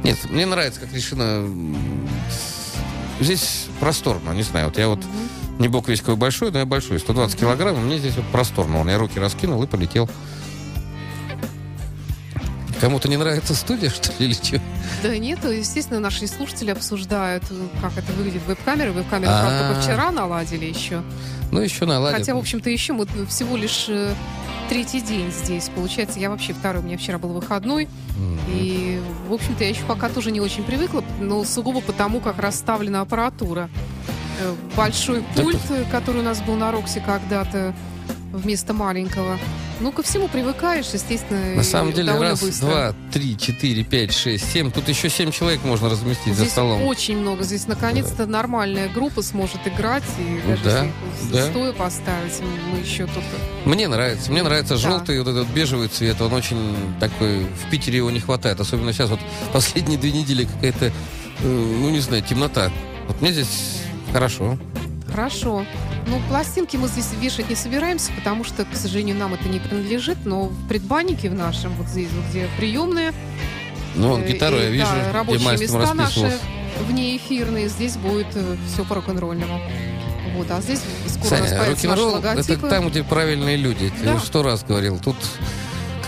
Нет, 0.03 0.19
мне 0.29 0.45
нравится, 0.45 0.81
как 0.81 0.93
решено. 0.93 1.49
Здесь 3.19 3.67
просторно, 3.81 4.33
не 4.33 4.43
знаю. 4.43 4.67
Вот 4.67 4.77
я 4.79 4.89
вот 4.89 5.01
не 5.59 5.69
бог 5.69 5.89
весь 5.89 6.01
какой 6.01 6.17
большой, 6.17 6.51
но 6.51 6.59
я 6.59 6.67
большой, 6.67 6.99
120 7.01 7.39
килограмм, 7.41 7.83
мне 7.87 7.99
здесь 7.99 8.15
вот 8.17 8.27
просторно. 8.27 8.87
Я 8.91 8.99
руки 8.99 9.19
раскинул 9.19 9.63
и 9.63 9.67
полетел. 9.67 10.11
Кому-то 12.81 13.09
не 13.09 13.17
нравится 13.17 13.55
студия, 13.55 13.91
что 13.91 14.11
ли, 14.19 14.27
или 14.27 14.35
что? 14.35 14.61
Да 15.03 15.17
нет, 15.17 15.39
естественно, 15.45 16.01
наши 16.01 16.27
слушатели 16.27 16.71
обсуждают, 16.71 17.45
как 17.81 17.97
это 17.97 18.13
выглядит 18.13 18.43
в 18.43 18.47
веб-камере. 18.47 18.91
Веб-камеру, 18.91 19.31
правда, 19.33 19.69
только 19.69 19.83
вчера 19.83 20.11
наладили 20.11 20.67
еще. 20.67 21.03
Ну, 21.51 21.61
еще 21.61 21.87
наладим. 21.87 22.19
Хотя, 22.19 22.35
в 22.35 22.39
общем-то, 22.39 22.69
еще 22.69 22.93
мы 22.93 23.07
всего 23.29 23.57
лишь 23.57 23.87
э, 23.89 24.13
третий 24.69 25.01
день 25.01 25.31
здесь. 25.33 25.71
Получается, 25.75 26.19
я 26.19 26.29
вообще 26.29 26.53
второй, 26.53 26.83
у 26.83 26.85
меня 26.85 26.99
вчера 26.99 27.19
был 27.19 27.31
выходной. 27.31 27.89
И, 28.53 29.01
в 29.29 29.33
общем-то, 29.33 29.65
я 29.65 29.71
еще 29.71 29.83
пока 29.83 30.09
тоже 30.09 30.31
не 30.31 30.41
очень 30.41 30.65
привыкла, 30.65 31.05
но 31.21 31.45
сугубо 31.45 31.81
потому, 31.81 32.21
как 32.21 32.39
расставлена 32.39 33.01
аппаратура. 33.03 33.71
Э, 34.41 34.55
Большой 34.77 35.23
пульт, 35.35 35.61
э, 35.71 35.85
который 35.91 36.21
у 36.21 36.25
нас 36.25 36.41
был 36.41 36.57
на 36.57 36.73
Роксе 36.73 37.01
когда-то 37.01 37.75
вместо 38.33 38.73
маленького. 38.75 39.39
Ну, 39.79 39.93
ко 39.93 40.03
всему 40.03 40.27
привыкаешь, 40.29 40.87
естественно, 40.95 41.55
На 41.55 41.63
самом 41.63 41.93
деле, 41.93 42.11
раз, 42.19 42.41
быстро. 42.41 42.67
два, 42.67 42.95
три, 43.13 43.37
четыре, 43.37 43.85
пять, 43.85 44.11
шесть, 44.15 44.51
семь. 44.51 44.71
Тут 44.71 44.89
еще 44.89 45.11
семь 45.11 45.31
человек 45.31 45.63
можно 45.65 45.91
разместить 45.91 46.33
за 46.35 46.41
Здесь 46.43 46.53
столом. 46.53 46.83
очень 46.85 47.19
много. 47.19 47.45
Здесь 47.45 47.67
наконец-то 47.67 48.25
нормальная 48.25 48.89
группа 48.89 49.21
сможет 49.21 49.67
играть. 49.67 50.03
И 50.19 50.49
даже 50.49 50.63
Да, 50.65 50.87
если 51.21 51.33
да. 51.37 51.51
стоя 51.51 51.73
поставить, 51.75 52.41
мы 52.73 52.79
еще 52.79 53.05
тут... 53.07 53.23
Мне 53.67 53.87
нравится. 53.87 54.33
Мне 54.33 54.43
нравится 54.43 54.75
Да. 54.77 54.81
желтый, 54.81 55.19
вот 55.19 55.29
этот 55.29 55.49
бежевый 55.49 55.89
цвет. 55.89 56.23
Он 56.23 56.33
очень 56.33 56.75
такой... 56.99 57.45
В 57.45 57.71
Питере 57.71 57.99
его 57.99 58.11
не 58.11 58.21
хватает. 58.21 58.59
Особенно 58.59 58.95
сейчас 58.95 59.11
вот 59.11 59.21
последние 59.53 59.99
две 59.99 60.11
недели 60.13 60.45
какая-то, 60.47 60.87
э, 60.87 60.93
ну, 61.43 61.91
не 61.91 62.01
знаю, 62.01 62.23
темнота. 62.23 62.71
Вот 63.09 63.21
мне 63.21 63.31
здесь 63.31 63.83
хорошо. 64.11 64.57
Хорошо. 65.17 65.65
Ну, 66.09 66.21
пластинки 66.29 66.77
мы 66.77 66.89
здесь 66.89 67.09
вешать 67.19 67.49
не 67.49 67.57
собираемся, 67.57 68.13
потому 68.13 68.45
что, 68.45 68.67
к 68.67 68.77
сожалению, 68.77 69.17
нам 69.17 69.33
это 69.33 69.49
не 69.49 69.59
принадлежит, 69.59 70.19
но 70.27 70.45
в 70.45 70.69
предбаннике 70.69 71.31
в 71.31 71.35
нашем, 71.35 71.73
вот 71.77 71.87
здесь, 71.87 72.11
где 72.29 72.47
приемная, 72.59 73.15
Ну, 73.95 74.11
вон 74.11 74.23
э, 74.25 74.29
гитару 74.29 74.59
и, 74.59 74.61
я 74.61 74.69
вижу, 74.69 74.87
да, 74.95 75.13
рабочие 75.15 75.57
места 75.57 75.95
наши 75.95 76.39
вне 76.87 77.17
эфирные, 77.17 77.71
здесь 77.71 77.97
будет 77.97 78.27
все 78.71 78.85
по 78.85 78.97
рок-н-ролльному. 78.97 79.59
Вот, 80.37 80.51
а 80.51 80.61
здесь 80.61 80.83
скоро 81.09 81.31
Саня, 81.31 81.65
рок-н-ролл 81.65 82.17
это 82.17 82.57
там, 82.59 82.91
где 82.91 83.03
правильные 83.03 83.57
люди. 83.57 83.91
Да. 84.05 84.17
уже 84.17 84.27
сто 84.27 84.43
раз 84.43 84.65
говорил. 84.65 84.99
Тут 84.99 85.17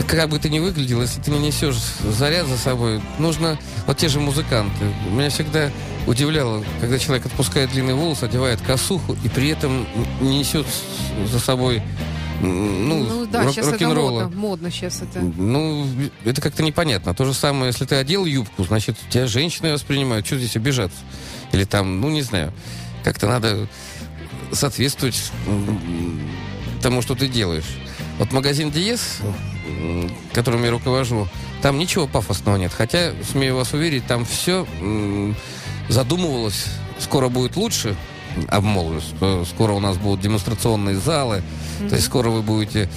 как, 0.07 0.29
бы 0.29 0.39
ты 0.39 0.49
ни 0.49 0.59
выглядел, 0.59 1.01
если 1.03 1.21
ты 1.21 1.31
не 1.31 1.39
несешь 1.39 1.77
заряд 2.03 2.47
за 2.47 2.57
собой, 2.57 3.01
нужно... 3.19 3.59
Вот 3.87 3.97
те 3.97 4.09
же 4.09 4.21
музыканты. 4.21 4.85
Меня 5.11 5.31
всегда 5.31 5.71
удивляло, 6.07 6.65
когда 6.81 6.99
человек 6.99 7.27
отпускает 7.27 7.71
длинный 7.71 7.95
волос, 7.95 8.23
одевает 8.23 8.61
косуху 8.61 9.17
и 9.25 9.29
при 9.29 9.49
этом 9.49 9.87
не 10.21 10.39
несет 10.39 10.67
за 11.31 11.39
собой 11.39 11.83
ну, 12.41 13.05
Ну 13.05 13.27
да, 13.27 13.43
рок- 13.43 13.53
сейчас 13.53 13.67
это 13.69 13.89
модно. 13.89 14.29
Модно 14.29 14.71
сейчас 14.71 15.03
это. 15.03 15.21
Ну, 15.21 15.87
это 16.25 16.41
как-то 16.41 16.63
непонятно. 16.63 17.15
То 17.15 17.25
же 17.25 17.35
самое, 17.35 17.67
если 17.67 17.85
ты 17.85 17.97
одел 17.97 18.25
юбку, 18.25 18.65
значит, 18.65 18.97
тебя 19.11 19.27
женщины 19.27 19.73
воспринимают. 19.73 20.25
Что 20.27 20.39
здесь 20.39 20.55
обижаться? 20.57 20.99
Или 21.53 21.65
там, 21.65 22.01
ну, 22.01 22.11
не 22.11 22.23
знаю. 22.23 22.53
Как-то 23.03 23.27
надо 23.27 23.67
соответствовать 24.53 25.33
тому, 26.81 27.03
что 27.03 27.15
ты 27.15 27.27
делаешь. 27.27 27.65
Вот 28.19 28.33
магазин 28.33 28.71
Диез, 28.71 29.19
м, 29.21 29.35
которым 30.33 30.65
я 30.65 30.71
руковожу, 30.71 31.29
там 31.63 31.79
ничего 31.79 32.07
пафосного 32.07 32.57
нет. 32.57 32.73
Хотя, 32.77 33.13
смею 33.31 33.57
вас 33.57 33.73
уверить, 33.73 34.07
там 34.07 34.25
все 34.25 34.67
задумывалось, 35.89 36.67
скоро 36.99 37.29
будет 37.29 37.57
лучше, 37.57 37.97
обмолвлюсь, 38.49 39.05
что 39.05 39.45
скоро 39.45 39.73
у 39.73 39.81
нас 39.81 39.97
будут 39.97 40.21
демонстрационные 40.21 40.97
залы, 40.97 41.43
то 41.89 41.95
есть 41.95 42.07
скоро 42.07 42.31
вы 42.31 42.43
будете 42.43 42.89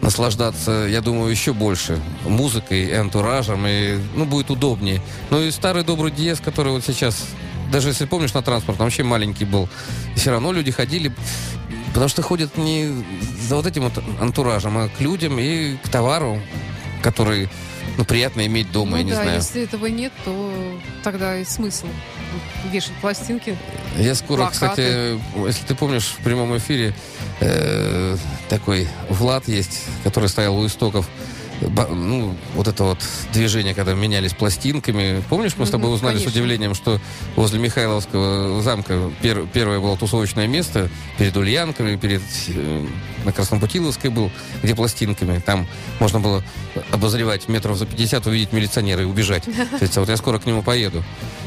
наслаждаться, 0.00 0.86
я 0.90 1.00
думаю, 1.00 1.30
еще 1.30 1.52
больше 1.52 2.00
музыкой 2.26 2.92
антуражем, 2.98 3.64
и, 3.66 3.98
ну, 4.16 4.24
будет 4.24 4.50
удобнее. 4.50 5.00
Ну 5.30 5.40
и 5.40 5.50
старый 5.52 5.84
добрый 5.84 6.10
Диез, 6.10 6.40
который 6.40 6.72
вот 6.72 6.84
сейчас, 6.84 7.24
даже 7.70 7.88
если 7.88 8.06
помнишь, 8.06 8.34
на 8.34 8.42
транспорт, 8.42 8.80
он 8.80 8.86
вообще 8.86 9.04
маленький 9.04 9.44
был, 9.44 9.68
и 10.16 10.18
все 10.18 10.32
равно 10.32 10.50
люди 10.52 10.72
ходили, 10.72 11.14
потому 11.92 12.08
что 12.08 12.22
ходят 12.22 12.56
не 12.56 12.90
за 13.48 13.56
вот 13.56 13.66
этим 13.66 13.82
вот 13.82 14.02
антуражем, 14.20 14.78
а 14.78 14.88
к 14.88 15.00
людям 15.00 15.38
и 15.38 15.76
к 15.76 15.88
товару, 15.88 16.40
который, 17.02 17.48
ну, 17.98 18.04
приятно 18.04 18.46
иметь 18.46 18.72
дома, 18.72 18.92
ну 18.92 18.96
я 18.98 19.02
не 19.02 19.10
да, 19.10 19.22
знаю. 19.22 19.36
если 19.36 19.62
этого 19.62 19.86
нет, 19.86 20.12
то 20.24 20.52
тогда 21.02 21.38
и 21.38 21.44
смысл 21.44 21.86
вешать 22.70 22.94
пластинки. 23.00 23.56
Я 23.98 24.14
скоро, 24.14 24.42
Плакаты. 24.42 24.54
кстати, 24.54 25.20
если 25.46 25.66
ты 25.66 25.74
помнишь, 25.74 26.14
в 26.18 26.24
прямом 26.24 26.56
эфире 26.56 26.94
э, 27.40 28.16
такой 28.48 28.88
Влад 29.10 29.48
есть, 29.48 29.84
который 30.04 30.28
стоял 30.28 30.56
у 30.56 30.66
истоков 30.66 31.08
ну, 31.90 32.36
вот 32.54 32.68
это 32.68 32.84
вот 32.84 32.98
движение, 33.32 33.74
когда 33.74 33.94
менялись 33.94 34.32
пластинками. 34.32 35.22
Помнишь, 35.28 35.52
мы 35.56 35.66
с 35.66 35.70
тобой 35.70 35.92
узнали 35.92 36.14
конечно. 36.14 36.30
с 36.30 36.34
удивлением, 36.34 36.74
что 36.74 37.00
возле 37.36 37.58
Михайловского 37.58 38.62
замка 38.62 38.94
пер- 39.22 39.48
первое 39.52 39.80
было 39.80 39.96
тусовочное 39.96 40.46
место 40.46 40.88
перед 41.18 41.36
Ульянками, 41.36 41.96
перед 41.96 42.22
э, 42.48 42.86
на 43.24 43.32
Краснопутиловской 43.32 44.10
был, 44.10 44.30
где 44.62 44.74
пластинками. 44.74 45.38
Там 45.38 45.66
можно 46.00 46.20
было 46.20 46.42
обозревать 46.90 47.48
метров 47.48 47.76
за 47.76 47.86
50, 47.86 48.26
увидеть 48.26 48.52
милиционера 48.52 49.02
и 49.02 49.06
убежать. 49.06 49.44
А 49.94 50.00
вот 50.00 50.08
я 50.08 50.16
скоро 50.16 50.38
к 50.38 50.46
нему 50.46 50.62
поеду. 50.62 51.04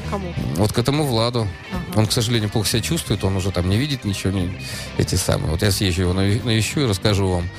Кому? 0.09 0.31
Вот 0.55 0.71
к 0.71 0.77
этому 0.77 1.05
Владу. 1.05 1.47
Ага. 1.71 1.99
Он, 1.99 2.07
к 2.07 2.11
сожалению, 2.11 2.49
плохо 2.49 2.69
себя 2.69 2.81
чувствует, 2.81 3.23
он 3.23 3.35
уже 3.35 3.51
там 3.51 3.69
не 3.69 3.77
видит 3.77 4.05
ничего, 4.05 4.31
не, 4.31 4.55
эти 4.97 5.15
самые. 5.15 5.51
Вот 5.51 5.61
я 5.61 5.71
съезжу 5.71 6.03
его 6.03 6.13
навещу 6.13 6.81
и 6.81 6.85
расскажу 6.85 7.27
вам. 7.27 7.49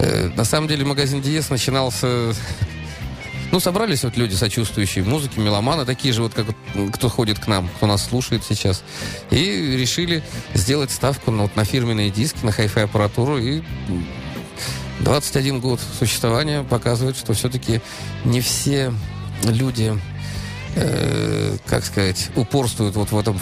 Э, 0.00 0.30
на 0.34 0.44
самом 0.44 0.66
деле 0.66 0.84
магазин 0.84 1.20
Диес 1.20 1.50
начинался... 1.50 2.34
Ну, 3.52 3.58
собрались 3.58 4.04
вот 4.04 4.16
люди, 4.16 4.34
сочувствующие 4.34 5.04
музыке, 5.04 5.40
меломаны, 5.40 5.84
такие 5.84 6.14
же 6.14 6.22
вот, 6.22 6.32
как 6.32 6.46
кто 6.92 7.08
ходит 7.08 7.40
к 7.40 7.48
нам, 7.48 7.68
кто 7.68 7.86
нас 7.86 8.04
слушает 8.04 8.44
сейчас. 8.48 8.82
И 9.30 9.76
решили 9.76 10.22
сделать 10.54 10.90
ставку 10.90 11.32
на, 11.32 11.42
вот, 11.42 11.56
на 11.56 11.64
фирменные 11.64 12.10
диски, 12.10 12.44
на 12.44 12.52
хай-фай 12.52 12.84
аппаратуру. 12.84 13.38
И 13.38 13.58
м, 13.88 14.06
21 15.00 15.60
год 15.60 15.80
существования 15.98 16.62
показывает, 16.62 17.16
что 17.16 17.34
все-таки 17.34 17.80
не 18.24 18.40
все 18.40 18.94
люди 19.42 19.98
э, 20.76 21.56
как 21.66 21.84
сказать, 21.84 22.30
упорствуют 22.36 22.94
вот 22.96 23.10
в 23.10 23.18
этом 23.18 23.38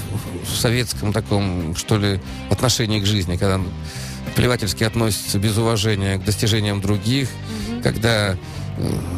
советском 0.46 1.12
таком, 1.12 1.76
что 1.76 1.98
ли, 1.98 2.20
отношении 2.50 3.00
к 3.00 3.06
жизни, 3.06 3.36
когда 3.36 3.60
плевательски 4.38 4.84
относятся 4.84 5.40
без 5.40 5.58
уважения 5.58 6.16
к 6.16 6.22
достижениям 6.22 6.80
других, 6.80 7.28
когда 7.82 8.34
э, 8.34 8.36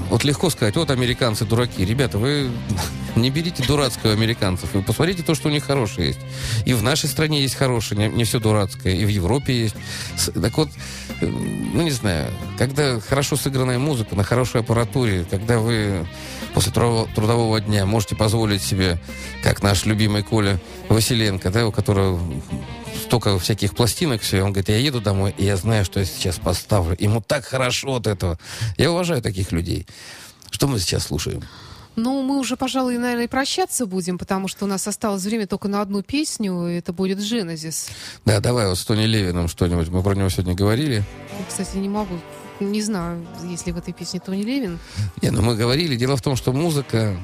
вот 0.08 0.24
легко 0.24 0.48
сказать, 0.48 0.76
вот 0.76 0.90
американцы 0.90 1.44
дураки. 1.44 1.84
Ребята, 1.84 2.16
вы 2.16 2.50
не 3.16 3.28
берите 3.28 3.62
дурацкого 3.62 4.14
американцев. 4.14 4.70
Вы 4.72 4.80
посмотрите 4.80 5.22
то, 5.22 5.34
что 5.34 5.48
у 5.48 5.50
них 5.50 5.64
хорошее 5.64 6.08
есть. 6.08 6.20
И 6.64 6.72
в 6.72 6.82
нашей 6.82 7.10
стране 7.10 7.42
есть 7.42 7.54
хорошее, 7.54 8.08
не, 8.08 8.16
не 8.16 8.24
все 8.24 8.40
дурацкое. 8.40 8.94
И 8.94 9.04
в 9.04 9.08
Европе 9.08 9.64
есть. 9.64 9.76
Так 10.40 10.56
вот, 10.56 10.70
э, 11.20 11.26
ну 11.26 11.82
не 11.82 11.90
знаю, 11.90 12.32
когда 12.56 12.98
хорошо 12.98 13.36
сыгранная 13.36 13.78
музыка 13.78 14.16
на 14.16 14.24
хорошей 14.24 14.62
аппаратуре, 14.62 15.26
когда 15.30 15.58
вы 15.58 16.06
после 16.54 16.72
трудового, 16.72 17.60
дня 17.60 17.86
можете 17.86 18.16
позволить 18.16 18.62
себе, 18.62 19.00
как 19.42 19.62
наш 19.62 19.86
любимый 19.86 20.22
Коля 20.22 20.60
Василенко, 20.88 21.50
да, 21.50 21.66
у 21.66 21.72
которого 21.72 22.20
столько 23.04 23.38
всяких 23.38 23.74
пластинок, 23.74 24.22
все, 24.22 24.42
он 24.42 24.52
говорит, 24.52 24.68
я 24.68 24.76
еду 24.76 25.00
домой, 25.00 25.34
и 25.36 25.44
я 25.44 25.56
знаю, 25.56 25.84
что 25.84 26.00
я 26.00 26.06
сейчас 26.06 26.38
поставлю. 26.38 26.96
Ему 26.98 27.20
так 27.20 27.44
хорошо 27.44 27.96
от 27.96 28.06
этого. 28.06 28.38
Я 28.76 28.92
уважаю 28.92 29.22
таких 29.22 29.52
людей. 29.52 29.86
Что 30.50 30.66
мы 30.66 30.78
сейчас 30.78 31.06
слушаем? 31.06 31.42
Ну, 31.96 32.22
мы 32.22 32.38
уже, 32.38 32.56
пожалуй, 32.56 32.96
наверное, 32.98 33.24
и 33.24 33.28
прощаться 33.28 33.84
будем, 33.84 34.16
потому 34.16 34.48
что 34.48 34.64
у 34.64 34.68
нас 34.68 34.86
осталось 34.86 35.22
время 35.24 35.46
только 35.46 35.68
на 35.68 35.82
одну 35.82 36.02
песню, 36.02 36.68
и 36.68 36.74
это 36.76 36.92
будет 36.92 37.18
Genesis. 37.18 37.90
Да, 38.24 38.40
давай 38.40 38.68
вот 38.68 38.78
с 38.78 38.84
Тони 38.84 39.04
Левином 39.04 39.48
что-нибудь. 39.48 39.88
Мы 39.88 40.02
про 40.02 40.14
него 40.14 40.28
сегодня 40.28 40.54
говорили. 40.54 41.04
Я, 41.38 41.44
Кстати, 41.48 41.76
не 41.76 41.88
могу, 41.88 42.14
не 42.60 42.82
знаю, 42.82 43.26
есть 43.44 43.66
ли 43.66 43.72
в 43.72 43.78
этой 43.78 43.92
песне 43.92 44.20
Тони 44.20 44.42
Левин. 44.42 44.78
Не, 45.22 45.30
ну 45.30 45.42
мы 45.42 45.56
говорили. 45.56 45.96
Дело 45.96 46.16
в 46.16 46.22
том, 46.22 46.36
что 46.36 46.52
музыка... 46.52 47.16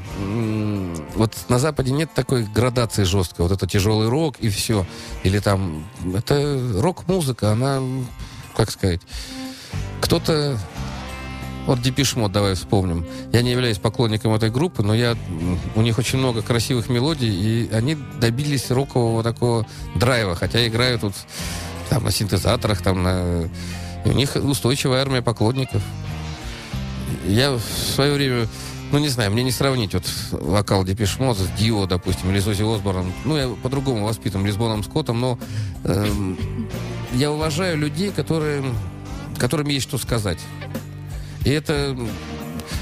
Вот 1.14 1.34
на 1.48 1.58
Западе 1.58 1.92
нет 1.92 2.10
такой 2.14 2.44
градации 2.44 3.04
жесткой. 3.04 3.46
Вот 3.46 3.52
это 3.52 3.66
тяжелый 3.66 4.08
рок 4.08 4.36
и 4.40 4.48
все. 4.48 4.86
Или 5.22 5.38
там... 5.38 5.86
Это 6.14 6.60
рок-музыка, 6.74 7.52
она... 7.52 7.80
Как 8.56 8.70
сказать? 8.70 9.00
Кто-то... 10.00 10.58
Вот 11.66 11.82
Депешмот, 11.82 12.30
давай 12.30 12.54
вспомним. 12.54 13.04
Я 13.32 13.42
не 13.42 13.50
являюсь 13.50 13.78
поклонником 13.78 14.32
этой 14.32 14.50
группы, 14.50 14.84
но 14.84 14.94
я, 14.94 15.16
у 15.74 15.82
них 15.82 15.98
очень 15.98 16.20
много 16.20 16.40
красивых 16.40 16.88
мелодий, 16.88 17.28
и 17.28 17.72
они 17.72 17.98
добились 18.20 18.70
рокового 18.70 19.24
такого 19.24 19.66
драйва, 19.96 20.36
хотя 20.36 20.64
играют 20.64 21.00
тут 21.00 21.14
там 21.90 22.04
на 22.04 22.12
синтезаторах, 22.12 22.82
там 22.82 23.02
на... 23.02 23.48
И 24.06 24.08
у 24.08 24.12
них 24.12 24.36
устойчивая 24.36 25.02
армия 25.02 25.20
поклонников. 25.20 25.82
Я 27.26 27.52
в 27.52 27.60
свое 27.60 28.12
время, 28.12 28.46
ну 28.92 28.98
не 28.98 29.08
знаю, 29.08 29.32
мне 29.32 29.42
не 29.42 29.50
сравнить 29.50 29.94
вот 29.94 30.04
вокал 30.30 30.84
Депешмот 30.84 31.36
с 31.36 31.48
Дио, 31.58 31.86
допустим, 31.86 32.30
или 32.30 32.38
Зози 32.38 32.62
Осборном. 32.62 33.12
Ну, 33.24 33.36
я 33.36 33.48
по-другому 33.48 34.06
воспитан 34.06 34.46
Лисбоном 34.46 34.84
Скоттом, 34.84 35.20
но 35.20 35.38
эм, 35.82 36.38
я 37.14 37.32
уважаю 37.32 37.76
людей, 37.78 38.12
которые, 38.12 38.62
которым 39.38 39.66
есть 39.68 39.88
что 39.88 39.98
сказать. 39.98 40.38
И 41.44 41.50
это 41.50 41.96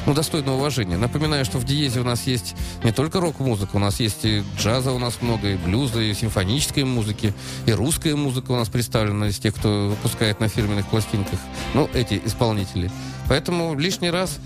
ну, 0.07 0.15
достойно 0.15 0.55
уважения. 0.55 0.97
Напоминаю, 0.97 1.45
что 1.45 1.59
в 1.59 1.65
Диезе 1.65 2.01
у 2.01 2.05
нас 2.05 2.27
есть 2.27 2.55
не 2.83 2.93
только 2.93 3.21
рок-музыка, 3.21 3.77
у 3.77 3.79
нас 3.79 4.01
есть 4.01 4.25
и 4.25 4.43
джаза 4.59 4.93
у 4.93 4.99
нас 4.99 5.21
много, 5.23 5.53
и 5.53 5.57
блюза, 5.57 6.01
и 6.01 6.13
симфонической 6.15 6.85
музыки, 6.85 7.33
и 7.67 7.73
русская 7.73 8.15
музыка 8.15 8.53
у 8.53 8.57
нас 8.57 8.69
представлена 8.69 9.29
из 9.29 9.39
тех, 9.39 9.55
кто 9.55 9.89
выпускает 9.91 10.41
на 10.41 10.49
фирменных 10.49 10.87
пластинках. 10.87 11.39
Ну, 11.75 11.89
эти 11.95 12.21
исполнители. 12.25 12.91
Поэтому 13.29 13.75
лишний 13.75 14.11
раз 14.11 14.39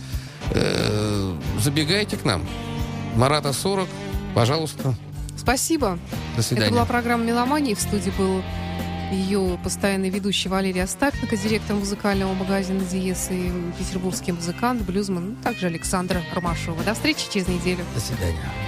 э, 0.52 1.34
забегайте 1.58 2.16
к 2.16 2.24
нам. 2.24 2.46
Марата 3.16 3.52
40, 3.52 3.88
пожалуйста. 4.34 4.94
Спасибо. 5.36 5.98
До 6.36 6.42
свидания. 6.42 6.66
Это 6.66 6.74
была 6.74 6.84
программа 6.84 7.24
«Меломания». 7.24 7.74
В 7.74 7.80
студии 7.80 8.12
был 8.18 8.42
ее 9.12 9.58
постоянный 9.62 10.10
ведущий 10.10 10.48
Валерий 10.48 10.82
Остапенко, 10.82 11.36
директор 11.36 11.76
музыкального 11.76 12.34
магазина 12.34 12.80
«Диез» 12.80 13.28
и 13.30 13.50
петербургский 13.78 14.32
музыкант, 14.32 14.82
блюзман, 14.82 15.30
ну, 15.30 15.36
также 15.42 15.66
Александра 15.66 16.22
Ромашова. 16.34 16.82
До 16.84 16.94
встречи 16.94 17.30
через 17.30 17.48
неделю. 17.48 17.84
До 17.94 18.00
свидания. 18.00 18.67